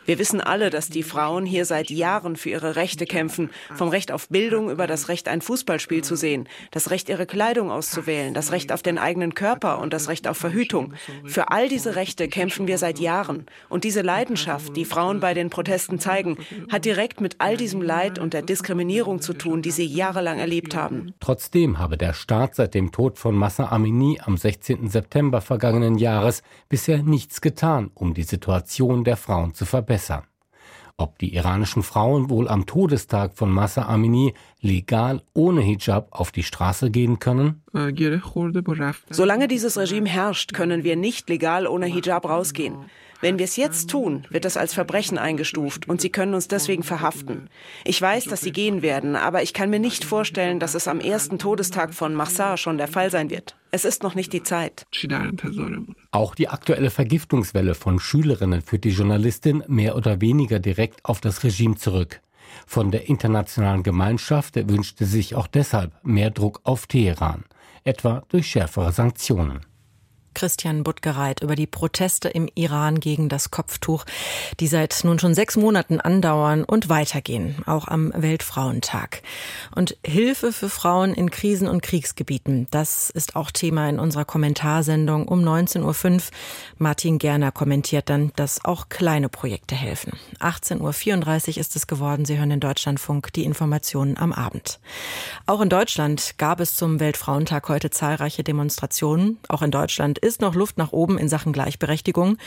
Wir 0.05 0.19
wissen 0.19 0.41
alle, 0.41 0.69
dass 0.69 0.89
die 0.89 1.03
Frauen 1.03 1.45
hier 1.45 1.65
seit 1.65 1.89
Jahren 1.89 2.35
für 2.35 2.49
ihre 2.49 2.75
Rechte 2.75 3.05
kämpfen. 3.05 3.49
Vom 3.75 3.89
Recht 3.89 4.11
auf 4.11 4.29
Bildung 4.29 4.69
über 4.69 4.87
das 4.87 5.09
Recht, 5.09 5.27
ein 5.27 5.41
Fußballspiel 5.41 6.03
zu 6.03 6.15
sehen, 6.15 6.47
das 6.71 6.89
Recht, 6.89 7.09
ihre 7.09 7.25
Kleidung 7.25 7.71
auszuwählen, 7.71 8.33
das 8.33 8.51
Recht 8.51 8.71
auf 8.71 8.81
den 8.81 8.97
eigenen 8.97 9.35
Körper 9.35 9.79
und 9.79 9.93
das 9.93 10.07
Recht 10.07 10.27
auf 10.27 10.37
Verhütung. 10.37 10.93
Für 11.25 11.51
all 11.51 11.67
diese 11.67 11.95
Rechte 11.95 12.27
kämpfen 12.27 12.67
wir 12.67 12.77
seit 12.77 12.99
Jahren. 12.99 13.45
Und 13.69 13.83
diese 13.83 14.01
Leidenschaft, 14.01 14.75
die 14.75 14.85
Frauen 14.85 15.19
bei 15.19 15.33
den 15.33 15.49
Protesten 15.49 15.99
zeigen, 15.99 16.37
hat 16.71 16.85
direkt 16.85 17.21
mit 17.21 17.35
all 17.39 17.57
diesem 17.57 17.81
Leid 17.81 18.19
und 18.19 18.33
der 18.33 18.41
Diskriminierung 18.41 19.21
zu 19.21 19.33
tun, 19.33 19.61
die 19.61 19.71
sie 19.71 19.85
jahrelang 19.85 20.39
erlebt 20.39 20.75
haben. 20.75 21.13
Trotzdem 21.19 21.79
habe 21.79 21.97
der 21.97 22.13
Staat 22.13 22.55
seit 22.55 22.73
dem 22.73 22.91
Tod 22.91 23.17
von 23.17 23.35
Massa 23.35 23.69
Amini 23.69 24.19
am 24.23 24.37
16. 24.37 24.89
September 24.89 25.41
vergangenen 25.41 25.97
Jahres 25.97 26.20
bisher 26.69 27.03
nichts 27.03 27.41
getan, 27.41 27.91
um 27.93 28.13
die 28.13 28.23
Situation 28.23 29.03
der 29.03 29.17
Frauen 29.17 29.53
zu 29.53 29.65
verbessern. 29.65 30.23
Ob 30.97 31.17
die 31.17 31.33
iranischen 31.33 31.83
Frauen 31.83 32.29
wohl 32.29 32.47
am 32.47 32.65
Todestag 32.65 33.33
von 33.33 33.51
Massa 33.51 33.87
Amini 33.87 34.33
legal 34.61 35.21
ohne 35.33 35.61
Hijab 35.61 36.07
auf 36.11 36.31
die 36.31 36.43
Straße 36.43 36.91
gehen 36.91 37.19
können? 37.19 37.63
Solange 39.09 39.47
dieses 39.47 39.77
Regime 39.77 40.07
herrscht, 40.07 40.53
können 40.53 40.83
wir 40.83 40.95
nicht 40.95 41.29
legal 41.29 41.67
ohne 41.67 41.87
Hijab 41.87 42.25
rausgehen. 42.25 42.85
Wenn 43.21 43.37
wir 43.37 43.45
es 43.45 43.55
jetzt 43.55 43.91
tun, 43.91 44.25
wird 44.31 44.45
das 44.45 44.57
als 44.57 44.73
Verbrechen 44.73 45.19
eingestuft 45.19 45.87
und 45.87 46.01
sie 46.01 46.09
können 46.09 46.33
uns 46.33 46.47
deswegen 46.47 46.81
verhaften. 46.81 47.49
Ich 47.85 48.01
weiß, 48.01 48.25
dass 48.25 48.41
sie 48.41 48.51
gehen 48.51 48.81
werden, 48.81 49.15
aber 49.15 49.43
ich 49.43 49.53
kann 49.53 49.69
mir 49.69 49.79
nicht 49.79 50.03
vorstellen, 50.03 50.59
dass 50.59 50.73
es 50.73 50.87
am 50.87 50.99
ersten 50.99 51.37
Todestag 51.37 51.93
von 51.93 52.15
Mahsa 52.15 52.57
schon 52.57 52.79
der 52.79 52.87
Fall 52.87 53.11
sein 53.11 53.29
wird. 53.29 53.55
Es 53.69 53.85
ist 53.85 54.01
noch 54.01 54.15
nicht 54.15 54.33
die 54.33 54.41
Zeit. 54.41 54.87
Auch 56.09 56.33
die 56.33 56.49
aktuelle 56.49 56.89
Vergiftungswelle 56.89 57.75
von 57.75 57.99
Schülerinnen 57.99 58.63
führt 58.63 58.85
die 58.85 58.89
Journalistin 58.89 59.63
mehr 59.67 59.95
oder 59.95 60.19
weniger 60.19 60.59
direkt 60.59 61.05
auf 61.05 61.21
das 61.21 61.43
Regime 61.43 61.75
zurück. 61.75 62.21
Von 62.67 62.91
der 62.91 63.09
internationalen 63.09 63.83
Gemeinschaft 63.83 64.55
wünschte 64.69 65.05
sich 65.05 65.35
auch 65.35 65.47
deshalb 65.47 65.91
mehr 66.03 66.31
Druck 66.31 66.61
auf 66.63 66.87
Teheran, 66.87 67.45
etwa 67.83 68.23
durch 68.29 68.47
schärfere 68.47 68.91
Sanktionen. 68.91 69.61
Christian 70.33 70.83
Buttgereit 70.83 71.41
über 71.41 71.55
die 71.55 71.67
Proteste 71.67 72.29
im 72.29 72.49
Iran 72.55 72.99
gegen 72.99 73.29
das 73.29 73.51
Kopftuch, 73.51 74.05
die 74.59 74.67
seit 74.67 75.03
nun 75.03 75.19
schon 75.19 75.33
sechs 75.33 75.55
Monaten 75.55 75.99
andauern 75.99 76.63
und 76.63 76.89
weitergehen, 76.89 77.55
auch 77.65 77.87
am 77.87 78.11
Weltfrauentag. 78.15 79.21
Und 79.75 79.97
Hilfe 80.05 80.51
für 80.51 80.69
Frauen 80.69 81.13
in 81.13 81.31
Krisen- 81.31 81.67
und 81.67 81.81
Kriegsgebieten, 81.81 82.67
das 82.71 83.09
ist 83.09 83.35
auch 83.35 83.51
Thema 83.51 83.89
in 83.89 83.99
unserer 83.99 84.25
Kommentarsendung 84.25 85.27
um 85.27 85.43
19.05 85.43 86.13
Uhr. 86.13 86.21
Martin 86.77 87.17
Gerner 87.17 87.51
kommentiert 87.51 88.09
dann, 88.09 88.31
dass 88.35 88.63
auch 88.65 88.89
kleine 88.89 89.29
Projekte 89.29 89.75
helfen. 89.75 90.13
18.34 90.39 91.49
Uhr 91.49 91.57
ist 91.57 91.75
es 91.75 91.87
geworden. 91.87 92.25
Sie 92.25 92.37
hören 92.37 92.51
in 92.51 92.59
Deutschlandfunk 92.59 93.33
die 93.33 93.43
Informationen 93.43 94.17
am 94.17 94.33
Abend. 94.33 94.79
Auch 95.45 95.61
in 95.61 95.69
Deutschland 95.69 96.35
gab 96.37 96.59
es 96.59 96.75
zum 96.75 96.99
Weltfrauentag 96.99 97.67
heute 97.69 97.89
zahlreiche 97.89 98.43
Demonstrationen. 98.43 99.37
Auch 99.47 99.61
in 99.61 99.71
Deutschland 99.71 100.17
ist 100.21 100.41
noch 100.41 100.55
Luft 100.55 100.77
nach 100.77 100.91
oben 100.91 101.17
in 101.17 101.29
Sachen 101.29 101.53
Gleichberechtigung. 101.53 102.37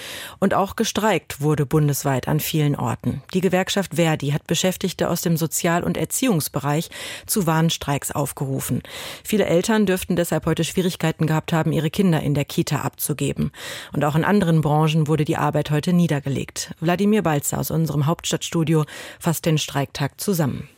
Und 0.40 0.54
auch 0.54 0.76
gestreikt 0.76 1.40
wurde 1.40 1.66
bundesweit 1.66 2.28
an 2.28 2.40
vielen 2.40 2.76
Orten. 2.76 3.22
Die 3.34 3.40
Gewerkschaft 3.40 3.96
Verdi 3.96 4.30
hat 4.30 4.46
Beschäftigte 4.46 5.10
aus 5.10 5.22
dem 5.22 5.36
Sozial- 5.36 5.84
und 5.84 5.96
Erziehungsbereich 5.96 6.90
zu 7.26 7.46
Warnstreiks 7.46 8.10
aufgerufen. 8.10 8.82
Viele 9.22 9.46
Eltern 9.46 9.86
dürften 9.86 10.16
deshalb 10.16 10.46
heute 10.46 10.64
Schwierigkeiten 10.64 11.26
gehabt 11.26 11.52
haben, 11.52 11.72
ihre 11.72 11.90
Kinder 11.90 12.20
in 12.20 12.34
der 12.34 12.44
Kita 12.44 12.80
abzugeben. 12.80 13.52
Und 13.92 14.04
auch 14.04 14.14
in 14.14 14.24
anderen 14.24 14.60
Branchen 14.60 15.06
wurde 15.08 15.24
die 15.24 15.36
Arbeit 15.36 15.70
heute 15.70 15.92
niedergelegt. 15.92 16.74
Wladimir 16.80 17.22
Balzer 17.22 17.58
aus 17.58 17.70
unserem 17.70 18.06
Hauptstadtstudio 18.06 18.84
fasst 19.18 19.46
den 19.46 19.58
Streiktag 19.58 20.20
zusammen. 20.20 20.68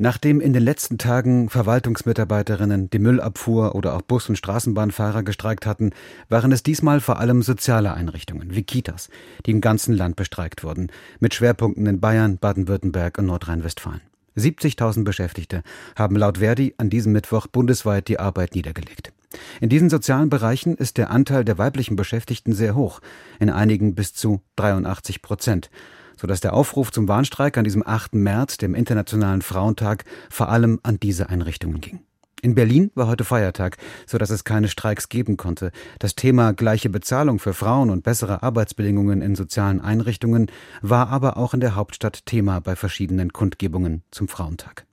Nachdem 0.00 0.40
in 0.40 0.52
den 0.52 0.62
letzten 0.62 0.96
Tagen 0.96 1.50
Verwaltungsmitarbeiterinnen, 1.50 2.88
die 2.88 3.00
Müllabfuhr 3.00 3.74
oder 3.74 3.96
auch 3.96 4.02
Bus- 4.02 4.28
und 4.28 4.36
Straßenbahnfahrer 4.36 5.24
gestreikt 5.24 5.66
hatten, 5.66 5.90
waren 6.28 6.52
es 6.52 6.62
diesmal 6.62 7.00
vor 7.00 7.18
allem 7.18 7.42
soziale 7.42 7.92
Einrichtungen 7.92 8.54
wie 8.54 8.62
Kitas, 8.62 9.08
die 9.44 9.50
im 9.50 9.60
ganzen 9.60 9.92
Land 9.96 10.14
bestreikt 10.14 10.62
wurden, 10.62 10.92
mit 11.18 11.34
Schwerpunkten 11.34 11.84
in 11.86 11.98
Bayern, 11.98 12.38
Baden-Württemberg 12.38 13.18
und 13.18 13.26
Nordrhein-Westfalen. 13.26 14.00
70.000 14.36 15.02
Beschäftigte 15.02 15.64
haben 15.96 16.14
laut 16.14 16.38
Verdi 16.38 16.74
an 16.78 16.90
diesem 16.90 17.10
Mittwoch 17.10 17.48
bundesweit 17.48 18.06
die 18.06 18.20
Arbeit 18.20 18.54
niedergelegt. 18.54 19.12
In 19.60 19.68
diesen 19.68 19.90
sozialen 19.90 20.30
Bereichen 20.30 20.76
ist 20.76 20.96
der 20.96 21.10
Anteil 21.10 21.44
der 21.44 21.58
weiblichen 21.58 21.96
Beschäftigten 21.96 22.52
sehr 22.52 22.76
hoch, 22.76 23.00
in 23.40 23.50
einigen 23.50 23.96
bis 23.96 24.14
zu 24.14 24.42
83 24.54 25.22
Prozent 25.22 25.70
sodass 26.20 26.40
der 26.40 26.54
Aufruf 26.54 26.92
zum 26.92 27.08
Warnstreik 27.08 27.56
an 27.56 27.64
diesem 27.64 27.86
8. 27.86 28.14
März, 28.14 28.56
dem 28.58 28.74
Internationalen 28.74 29.42
Frauentag, 29.42 30.04
vor 30.30 30.48
allem 30.48 30.80
an 30.82 30.98
diese 31.00 31.28
Einrichtungen 31.28 31.80
ging. 31.80 32.00
In 32.40 32.54
Berlin 32.54 32.92
war 32.94 33.08
heute 33.08 33.24
Feiertag, 33.24 33.78
sodass 34.06 34.30
es 34.30 34.44
keine 34.44 34.68
Streiks 34.68 35.08
geben 35.08 35.36
konnte. 35.36 35.72
Das 35.98 36.14
Thema 36.14 36.52
gleiche 36.52 36.88
Bezahlung 36.88 37.40
für 37.40 37.52
Frauen 37.52 37.90
und 37.90 38.04
bessere 38.04 38.42
Arbeitsbedingungen 38.42 39.22
in 39.22 39.34
sozialen 39.34 39.80
Einrichtungen 39.80 40.46
war 40.80 41.08
aber 41.08 41.36
auch 41.36 41.52
in 41.54 41.60
der 41.60 41.74
Hauptstadt 41.74 42.26
Thema 42.26 42.60
bei 42.60 42.76
verschiedenen 42.76 43.32
Kundgebungen 43.32 44.02
zum 44.12 44.28
Frauentag. 44.28 44.86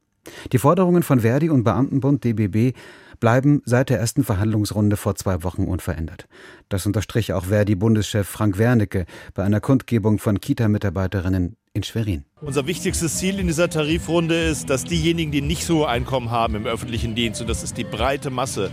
Die 0.51 0.57
Forderungen 0.57 1.03
von 1.03 1.19
Verdi 1.19 1.49
und 1.51 1.63
Beamtenbund 1.63 2.23
DBB 2.23 2.75
bleiben 3.19 3.61
seit 3.65 3.89
der 3.89 3.99
ersten 3.99 4.23
Verhandlungsrunde 4.23 4.97
vor 4.97 5.15
zwei 5.15 5.43
Wochen 5.43 5.65
unverändert. 5.65 6.27
Das 6.69 6.85
unterstrich 6.85 7.33
auch 7.33 7.45
Verdi-Bundeschef 7.45 8.27
Frank 8.27 8.57
Wernicke 8.57 9.05
bei 9.33 9.43
einer 9.43 9.59
Kundgebung 9.59 10.19
von 10.19 10.39
Kita-Mitarbeiterinnen 10.39 11.55
in 11.73 11.83
Schwerin. 11.83 12.23
Unser 12.41 12.67
wichtigstes 12.67 13.17
Ziel 13.17 13.39
in 13.39 13.47
dieser 13.47 13.69
Tarifrunde 13.69 14.35
ist, 14.45 14.69
dass 14.69 14.83
diejenigen, 14.85 15.31
die 15.31 15.41
nicht 15.41 15.65
so 15.65 15.85
Einkommen 15.85 16.31
haben 16.31 16.55
im 16.55 16.65
öffentlichen 16.65 17.15
Dienst, 17.15 17.41
und 17.41 17.49
das 17.49 17.63
ist 17.63 17.77
die 17.77 17.83
breite 17.83 18.29
Masse, 18.29 18.71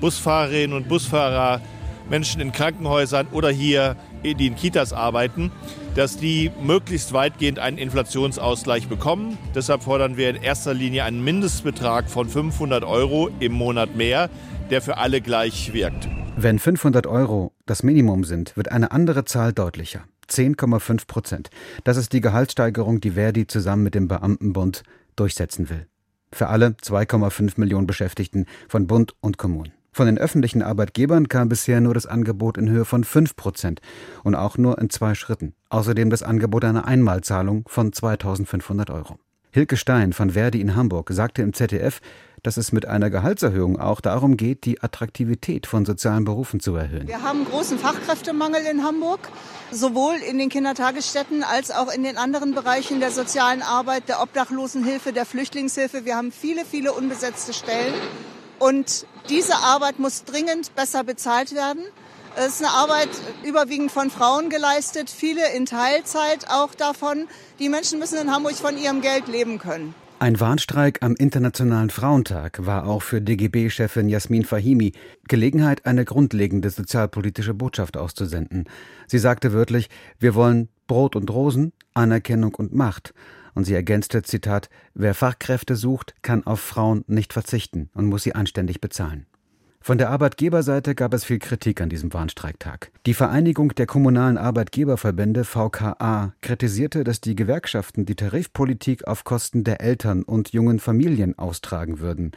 Busfahrerinnen 0.00 0.76
und 0.76 0.88
Busfahrer, 0.88 1.60
Menschen 2.08 2.40
in 2.40 2.52
Krankenhäusern 2.52 3.26
oder 3.32 3.50
hier, 3.50 3.96
die 4.22 4.46
in 4.46 4.56
Kitas 4.56 4.92
arbeiten, 4.92 5.50
dass 5.94 6.16
die 6.16 6.50
möglichst 6.62 7.12
weitgehend 7.12 7.58
einen 7.58 7.78
Inflationsausgleich 7.78 8.88
bekommen. 8.88 9.38
Deshalb 9.54 9.84
fordern 9.84 10.16
wir 10.16 10.30
in 10.30 10.36
erster 10.36 10.74
Linie 10.74 11.04
einen 11.04 11.22
Mindestbetrag 11.22 12.10
von 12.10 12.28
500 12.28 12.84
Euro 12.84 13.30
im 13.40 13.52
Monat 13.52 13.94
mehr, 13.96 14.30
der 14.70 14.82
für 14.82 14.98
alle 14.98 15.20
gleich 15.20 15.72
wirkt. 15.72 16.08
Wenn 16.36 16.58
500 16.58 17.06
Euro 17.06 17.52
das 17.66 17.82
Minimum 17.82 18.24
sind, 18.24 18.56
wird 18.56 18.72
eine 18.72 18.90
andere 18.90 19.24
Zahl 19.24 19.52
deutlicher. 19.52 20.04
10,5 20.28 21.06
Prozent. 21.06 21.50
Das 21.84 21.96
ist 21.96 22.12
die 22.12 22.20
Gehaltssteigerung, 22.20 23.00
die 23.00 23.12
Verdi 23.12 23.46
zusammen 23.46 23.84
mit 23.84 23.94
dem 23.94 24.08
Beamtenbund 24.08 24.82
durchsetzen 25.16 25.68
will. 25.68 25.86
Für 26.32 26.48
alle 26.48 26.68
2,5 26.82 27.60
Millionen 27.60 27.86
Beschäftigten 27.86 28.46
von 28.68 28.86
Bund 28.86 29.14
und 29.20 29.38
Kommunen. 29.38 29.72
Von 29.94 30.06
den 30.06 30.18
öffentlichen 30.18 30.60
Arbeitgebern 30.60 31.28
kam 31.28 31.48
bisher 31.48 31.80
nur 31.80 31.94
das 31.94 32.06
Angebot 32.06 32.58
in 32.58 32.68
Höhe 32.68 32.84
von 32.84 33.04
5 33.04 33.36
Prozent 33.36 33.80
und 34.24 34.34
auch 34.34 34.58
nur 34.58 34.76
in 34.80 34.90
zwei 34.90 35.14
Schritten. 35.14 35.54
Außerdem 35.68 36.10
das 36.10 36.24
Angebot 36.24 36.64
einer 36.64 36.84
Einmalzahlung 36.84 37.62
von 37.68 37.92
2500 37.92 38.90
Euro. 38.90 39.20
Hilke 39.52 39.76
Stein 39.76 40.12
von 40.12 40.30
Verdi 40.30 40.60
in 40.60 40.74
Hamburg 40.74 41.10
sagte 41.12 41.42
im 41.42 41.52
ZDF, 41.52 42.00
dass 42.42 42.56
es 42.56 42.72
mit 42.72 42.86
einer 42.86 43.08
Gehaltserhöhung 43.08 43.78
auch 43.78 44.00
darum 44.00 44.36
geht, 44.36 44.64
die 44.64 44.82
Attraktivität 44.82 45.68
von 45.68 45.84
sozialen 45.84 46.24
Berufen 46.24 46.58
zu 46.58 46.74
erhöhen. 46.74 47.06
Wir 47.06 47.22
haben 47.22 47.44
großen 47.44 47.78
Fachkräftemangel 47.78 48.62
in 48.68 48.82
Hamburg, 48.82 49.20
sowohl 49.70 50.16
in 50.28 50.38
den 50.38 50.48
Kindertagesstätten 50.48 51.44
als 51.44 51.70
auch 51.70 51.94
in 51.94 52.02
den 52.02 52.16
anderen 52.16 52.52
Bereichen 52.52 52.98
der 52.98 53.12
sozialen 53.12 53.62
Arbeit, 53.62 54.08
der 54.08 54.20
Obdachlosenhilfe, 54.20 55.12
der 55.12 55.24
Flüchtlingshilfe. 55.24 56.04
Wir 56.04 56.16
haben 56.16 56.32
viele, 56.32 56.64
viele 56.64 56.92
unbesetzte 56.92 57.52
Stellen. 57.52 57.94
Und 58.58 59.06
diese 59.28 59.56
Arbeit 59.56 59.98
muss 59.98 60.24
dringend 60.24 60.74
besser 60.74 61.04
bezahlt 61.04 61.54
werden. 61.54 61.84
Es 62.36 62.60
ist 62.60 62.64
eine 62.64 62.72
Arbeit 62.72 63.10
überwiegend 63.44 63.92
von 63.92 64.10
Frauen 64.10 64.50
geleistet, 64.50 65.08
viele 65.08 65.52
in 65.54 65.66
Teilzeit 65.66 66.50
auch 66.50 66.74
davon. 66.74 67.28
Die 67.60 67.68
Menschen 67.68 68.00
müssen 68.00 68.18
in 68.18 68.30
Hamburg 68.32 68.54
von 68.54 68.76
ihrem 68.76 69.00
Geld 69.02 69.28
leben 69.28 69.58
können. 69.58 69.94
Ein 70.18 70.40
Warnstreik 70.40 71.02
am 71.02 71.14
Internationalen 71.16 71.90
Frauentag 71.90 72.64
war 72.64 72.86
auch 72.86 73.02
für 73.02 73.20
DGB-Chefin 73.20 74.08
Jasmin 74.08 74.44
Fahimi 74.44 74.92
Gelegenheit, 75.28 75.86
eine 75.86 76.04
grundlegende 76.04 76.70
sozialpolitische 76.70 77.52
Botschaft 77.52 77.96
auszusenden. 77.96 78.64
Sie 79.06 79.18
sagte 79.18 79.52
wörtlich, 79.52 79.90
wir 80.18 80.34
wollen 80.34 80.70
Brot 80.86 81.14
und 81.14 81.30
Rosen, 81.30 81.72
Anerkennung 81.94 82.54
und 82.54 82.74
Macht. 82.74 83.12
Und 83.54 83.64
sie 83.64 83.74
ergänzte, 83.74 84.22
Zitat, 84.22 84.68
wer 84.94 85.14
Fachkräfte 85.14 85.76
sucht, 85.76 86.14
kann 86.22 86.44
auf 86.46 86.60
Frauen 86.60 87.04
nicht 87.06 87.32
verzichten 87.32 87.90
und 87.94 88.06
muss 88.06 88.24
sie 88.24 88.34
anständig 88.34 88.80
bezahlen. 88.80 89.26
Von 89.80 89.98
der 89.98 90.08
Arbeitgeberseite 90.08 90.94
gab 90.94 91.12
es 91.12 91.24
viel 91.24 91.38
Kritik 91.38 91.82
an 91.82 91.90
diesem 91.90 92.14
Warnstreiktag. 92.14 92.90
Die 93.04 93.12
Vereinigung 93.12 93.74
der 93.74 93.84
kommunalen 93.84 94.38
Arbeitgeberverbände 94.38 95.44
VKA 95.44 96.32
kritisierte, 96.40 97.04
dass 97.04 97.20
die 97.20 97.36
Gewerkschaften 97.36 98.06
die 98.06 98.14
Tarifpolitik 98.14 99.06
auf 99.06 99.24
Kosten 99.24 99.62
der 99.62 99.82
Eltern 99.82 100.22
und 100.22 100.54
jungen 100.54 100.78
Familien 100.78 101.38
austragen 101.38 102.00
würden. 102.00 102.32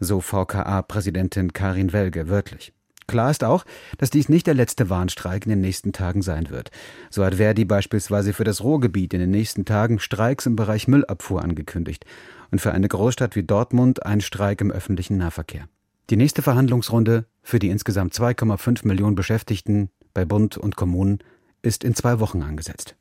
So 0.00 0.20
VKA-Präsidentin 0.20 1.52
Karin 1.52 1.92
Welge 1.92 2.28
wörtlich. 2.28 2.72
Klar 3.10 3.32
ist 3.32 3.42
auch, 3.42 3.64
dass 3.98 4.10
dies 4.10 4.28
nicht 4.28 4.46
der 4.46 4.54
letzte 4.54 4.88
Warnstreik 4.88 5.44
in 5.44 5.50
den 5.50 5.60
nächsten 5.60 5.92
Tagen 5.92 6.22
sein 6.22 6.48
wird. 6.48 6.70
So 7.10 7.24
hat 7.24 7.34
Verdi 7.34 7.64
beispielsweise 7.64 8.32
für 8.32 8.44
das 8.44 8.62
Ruhrgebiet 8.62 9.12
in 9.12 9.18
den 9.18 9.32
nächsten 9.32 9.64
Tagen 9.64 9.98
Streiks 9.98 10.46
im 10.46 10.54
Bereich 10.54 10.86
Müllabfuhr 10.86 11.42
angekündigt 11.42 12.04
und 12.52 12.60
für 12.60 12.70
eine 12.70 12.86
Großstadt 12.86 13.34
wie 13.34 13.42
Dortmund 13.42 14.06
einen 14.06 14.20
Streik 14.20 14.60
im 14.60 14.70
öffentlichen 14.70 15.16
Nahverkehr. 15.16 15.66
Die 16.10 16.16
nächste 16.16 16.42
Verhandlungsrunde 16.42 17.24
für 17.42 17.58
die 17.58 17.70
insgesamt 17.70 18.14
2,5 18.14 18.86
Millionen 18.86 19.16
Beschäftigten 19.16 19.90
bei 20.14 20.24
Bund 20.24 20.56
und 20.56 20.76
Kommunen 20.76 21.18
ist 21.62 21.82
in 21.82 21.96
zwei 21.96 22.20
Wochen 22.20 22.44
angesetzt. 22.44 22.94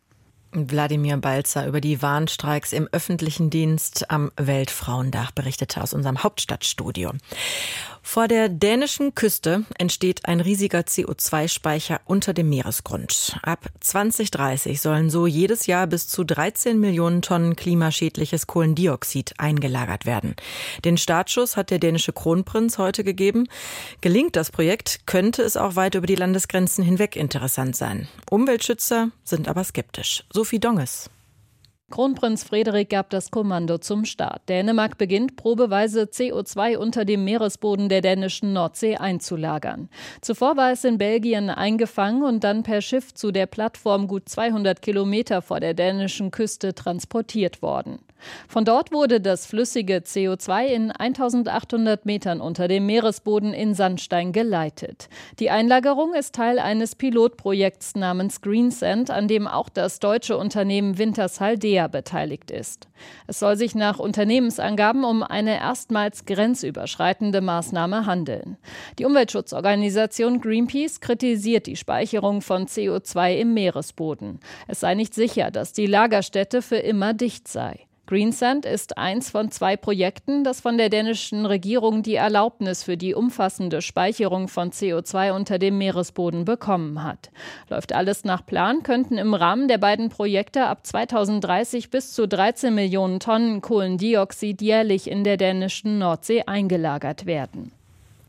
Wladimir 0.51 1.17
Balzer 1.17 1.67
über 1.67 1.79
die 1.79 2.01
Warnstreiks 2.01 2.73
im 2.73 2.87
öffentlichen 2.91 3.51
Dienst 3.51 4.09
am 4.09 4.31
Weltfrauendach 4.35 5.31
berichtete 5.31 5.81
aus 5.81 5.93
unserem 5.93 6.23
Hauptstadtstudio. 6.23 7.11
Vor 8.01 8.27
der 8.27 8.49
dänischen 8.49 9.13
Küste 9.13 9.65
entsteht 9.77 10.25
ein 10.25 10.39
riesiger 10.39 10.79
CO2-Speicher 10.79 12.01
unter 12.05 12.33
dem 12.33 12.49
Meeresgrund. 12.49 13.37
Ab 13.43 13.65
2030 13.79 14.81
sollen 14.81 15.09
so 15.09 15.27
jedes 15.27 15.67
Jahr 15.67 15.87
bis 15.87 16.07
zu 16.07 16.23
13 16.23 16.79
Millionen 16.79 17.21
Tonnen 17.21 17.55
klimaschädliches 17.55 18.47
Kohlendioxid 18.47 19.33
eingelagert 19.37 20.05
werden. 20.05 20.35
Den 20.85 20.97
Startschuss 20.97 21.57
hat 21.57 21.69
der 21.69 21.79
dänische 21.79 22.13
Kronprinz 22.13 22.77
heute 22.77 23.03
gegeben. 23.03 23.47
Gelingt 24.01 24.35
das 24.35 24.51
Projekt, 24.51 25.01
könnte 25.05 25.43
es 25.43 25.57
auch 25.57 25.75
weit 25.75 25.95
über 25.95 26.07
die 26.07 26.15
Landesgrenzen 26.15 26.83
hinweg 26.83 27.15
interessant 27.15 27.75
sein. 27.75 28.07
Umweltschützer 28.29 29.09
sind 29.23 29.47
aber 29.47 29.63
skeptisch. 29.63 30.23
Sophie 30.31 30.59
Donges. 30.59 31.09
Kronprinz 31.89 32.43
Frederik 32.43 32.89
gab 32.89 33.09
das 33.09 33.31
Kommando 33.31 33.77
zum 33.77 34.05
Start. 34.05 34.47
Dänemark 34.49 34.97
beginnt 34.97 35.35
probeweise 35.35 36.03
CO2 36.03 36.77
unter 36.77 37.05
dem 37.05 37.23
Meeresboden 37.23 37.89
der 37.89 38.01
dänischen 38.01 38.53
Nordsee 38.53 38.97
einzulagern. 38.97 39.89
Zuvor 40.21 40.57
war 40.57 40.71
es 40.71 40.83
in 40.83 40.97
Belgien 40.97 41.49
eingefangen 41.49 42.23
und 42.23 42.43
dann 42.43 42.63
per 42.63 42.81
Schiff 42.81 43.13
zu 43.13 43.31
der 43.31 43.45
Plattform 43.45 44.07
gut 44.07 44.29
200 44.29 44.81
Kilometer 44.81 45.41
vor 45.41 45.59
der 45.59 45.73
dänischen 45.73 46.31
Küste 46.31 46.73
transportiert 46.73 47.61
worden. 47.61 47.99
Von 48.47 48.65
dort 48.65 48.91
wurde 48.91 49.21
das 49.21 49.45
flüssige 49.45 49.97
CO2 49.97 50.65
in 50.65 50.91
1800 50.91 52.05
Metern 52.05 52.41
unter 52.41 52.67
dem 52.67 52.85
Meeresboden 52.85 53.53
in 53.53 53.73
Sandstein 53.73 54.31
geleitet. 54.31 55.09
Die 55.39 55.49
Einlagerung 55.49 56.13
ist 56.13 56.35
Teil 56.35 56.59
eines 56.59 56.95
Pilotprojekts 56.95 57.95
namens 57.95 58.41
Greensand, 58.41 59.09
an 59.11 59.27
dem 59.27 59.47
auch 59.47 59.69
das 59.69 59.99
deutsche 59.99 60.37
Unternehmen 60.37 60.97
Wintershaldea 60.97 61.87
beteiligt 61.87 62.51
ist. 62.51 62.87
Es 63.27 63.39
soll 63.39 63.55
sich 63.55 63.75
nach 63.75 63.99
Unternehmensangaben 63.99 65.03
um 65.03 65.23
eine 65.23 65.57
erstmals 65.57 66.25
grenzüberschreitende 66.25 67.41
Maßnahme 67.41 68.05
handeln. 68.05 68.57
Die 68.97 69.05
Umweltschutzorganisation 69.05 70.41
Greenpeace 70.41 70.99
kritisiert 70.99 71.67
die 71.67 71.75
Speicherung 71.75 72.41
von 72.41 72.67
CO2 72.67 73.37
im 73.37 73.53
Meeresboden. 73.53 74.39
Es 74.67 74.81
sei 74.81 74.95
nicht 74.95 75.13
sicher, 75.13 75.51
dass 75.51 75.73
die 75.73 75.87
Lagerstätte 75.87 76.61
für 76.61 76.77
immer 76.77 77.13
dicht 77.13 77.47
sei. 77.47 77.88
Greensand 78.09 78.65
ist 78.65 78.97
eins 78.97 79.29
von 79.29 79.51
zwei 79.51 79.77
Projekten, 79.77 80.43
das 80.43 80.61
von 80.61 80.79
der 80.79 80.89
dänischen 80.89 81.45
Regierung 81.45 82.01
die 82.01 82.15
Erlaubnis 82.15 82.81
für 82.81 82.97
die 82.97 83.13
umfassende 83.13 83.83
Speicherung 83.83 84.47
von 84.47 84.71
CO2 84.71 85.31
unter 85.31 85.59
dem 85.59 85.77
Meeresboden 85.77 86.43
bekommen 86.43 87.03
hat. 87.03 87.29
Läuft 87.69 87.93
alles 87.93 88.23
nach 88.23 88.43
Plan, 88.43 88.81
könnten 88.81 89.19
im 89.19 89.35
Rahmen 89.35 89.67
der 89.67 89.77
beiden 89.77 90.09
Projekte 90.09 90.65
ab 90.65 90.87
2030 90.87 91.91
bis 91.91 92.11
zu 92.11 92.27
13 92.27 92.73
Millionen 92.73 93.19
Tonnen 93.19 93.61
Kohlendioxid 93.61 94.59
jährlich 94.59 95.07
in 95.07 95.23
der 95.23 95.37
dänischen 95.37 95.99
Nordsee 95.99 96.41
eingelagert 96.47 97.27
werden. 97.27 97.71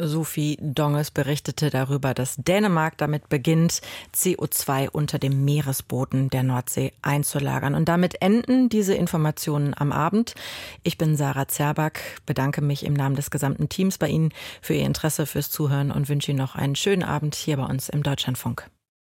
Sophie 0.01 0.59
Donges 0.61 1.11
berichtete 1.11 1.71
darüber, 1.71 2.15
dass 2.15 2.37
Dänemark 2.37 2.97
damit 2.99 3.29
beginnt, 3.29 3.81
CO2 4.15 4.89
unter 4.89 5.19
dem 5.19 5.45
Meeresboden 5.45 6.31
der 6.31 6.43
Nordsee 6.43 6.93
einzulagern. 7.03 7.75
Und 7.75 7.89
damit 7.89 8.21
enden 8.23 8.69
diese 8.69 8.95
Informationen 8.95 9.75
am 9.77 9.93
Abend. 9.93 10.35
Ich 10.83 10.99
bin 10.99 11.17
Sarah 11.17 11.49
Zerback, 11.49 12.21
bedanke 12.27 12.63
mich 12.63 12.85
im 12.85 12.95
Namen 12.95 13.17
des 13.17 13.31
gesamten 13.31 13.69
Teams 13.69 13.99
bei 13.99 14.09
Ihnen 14.09 14.33
für 14.61 14.75
Ihr 14.75 14.87
Interesse, 14.87 15.27
fürs 15.27 15.51
Zuhören 15.51 15.91
und 15.91 16.09
wünsche 16.09 16.31
Ihnen 16.31 16.39
noch 16.39 16.55
einen 16.55 16.77
schönen 16.77 17.03
Abend 17.03 17.35
hier 17.35 17.57
bei 17.57 17.65
uns 17.65 17.89
im 17.89 18.03
Deutschlandfunk. 18.03 18.69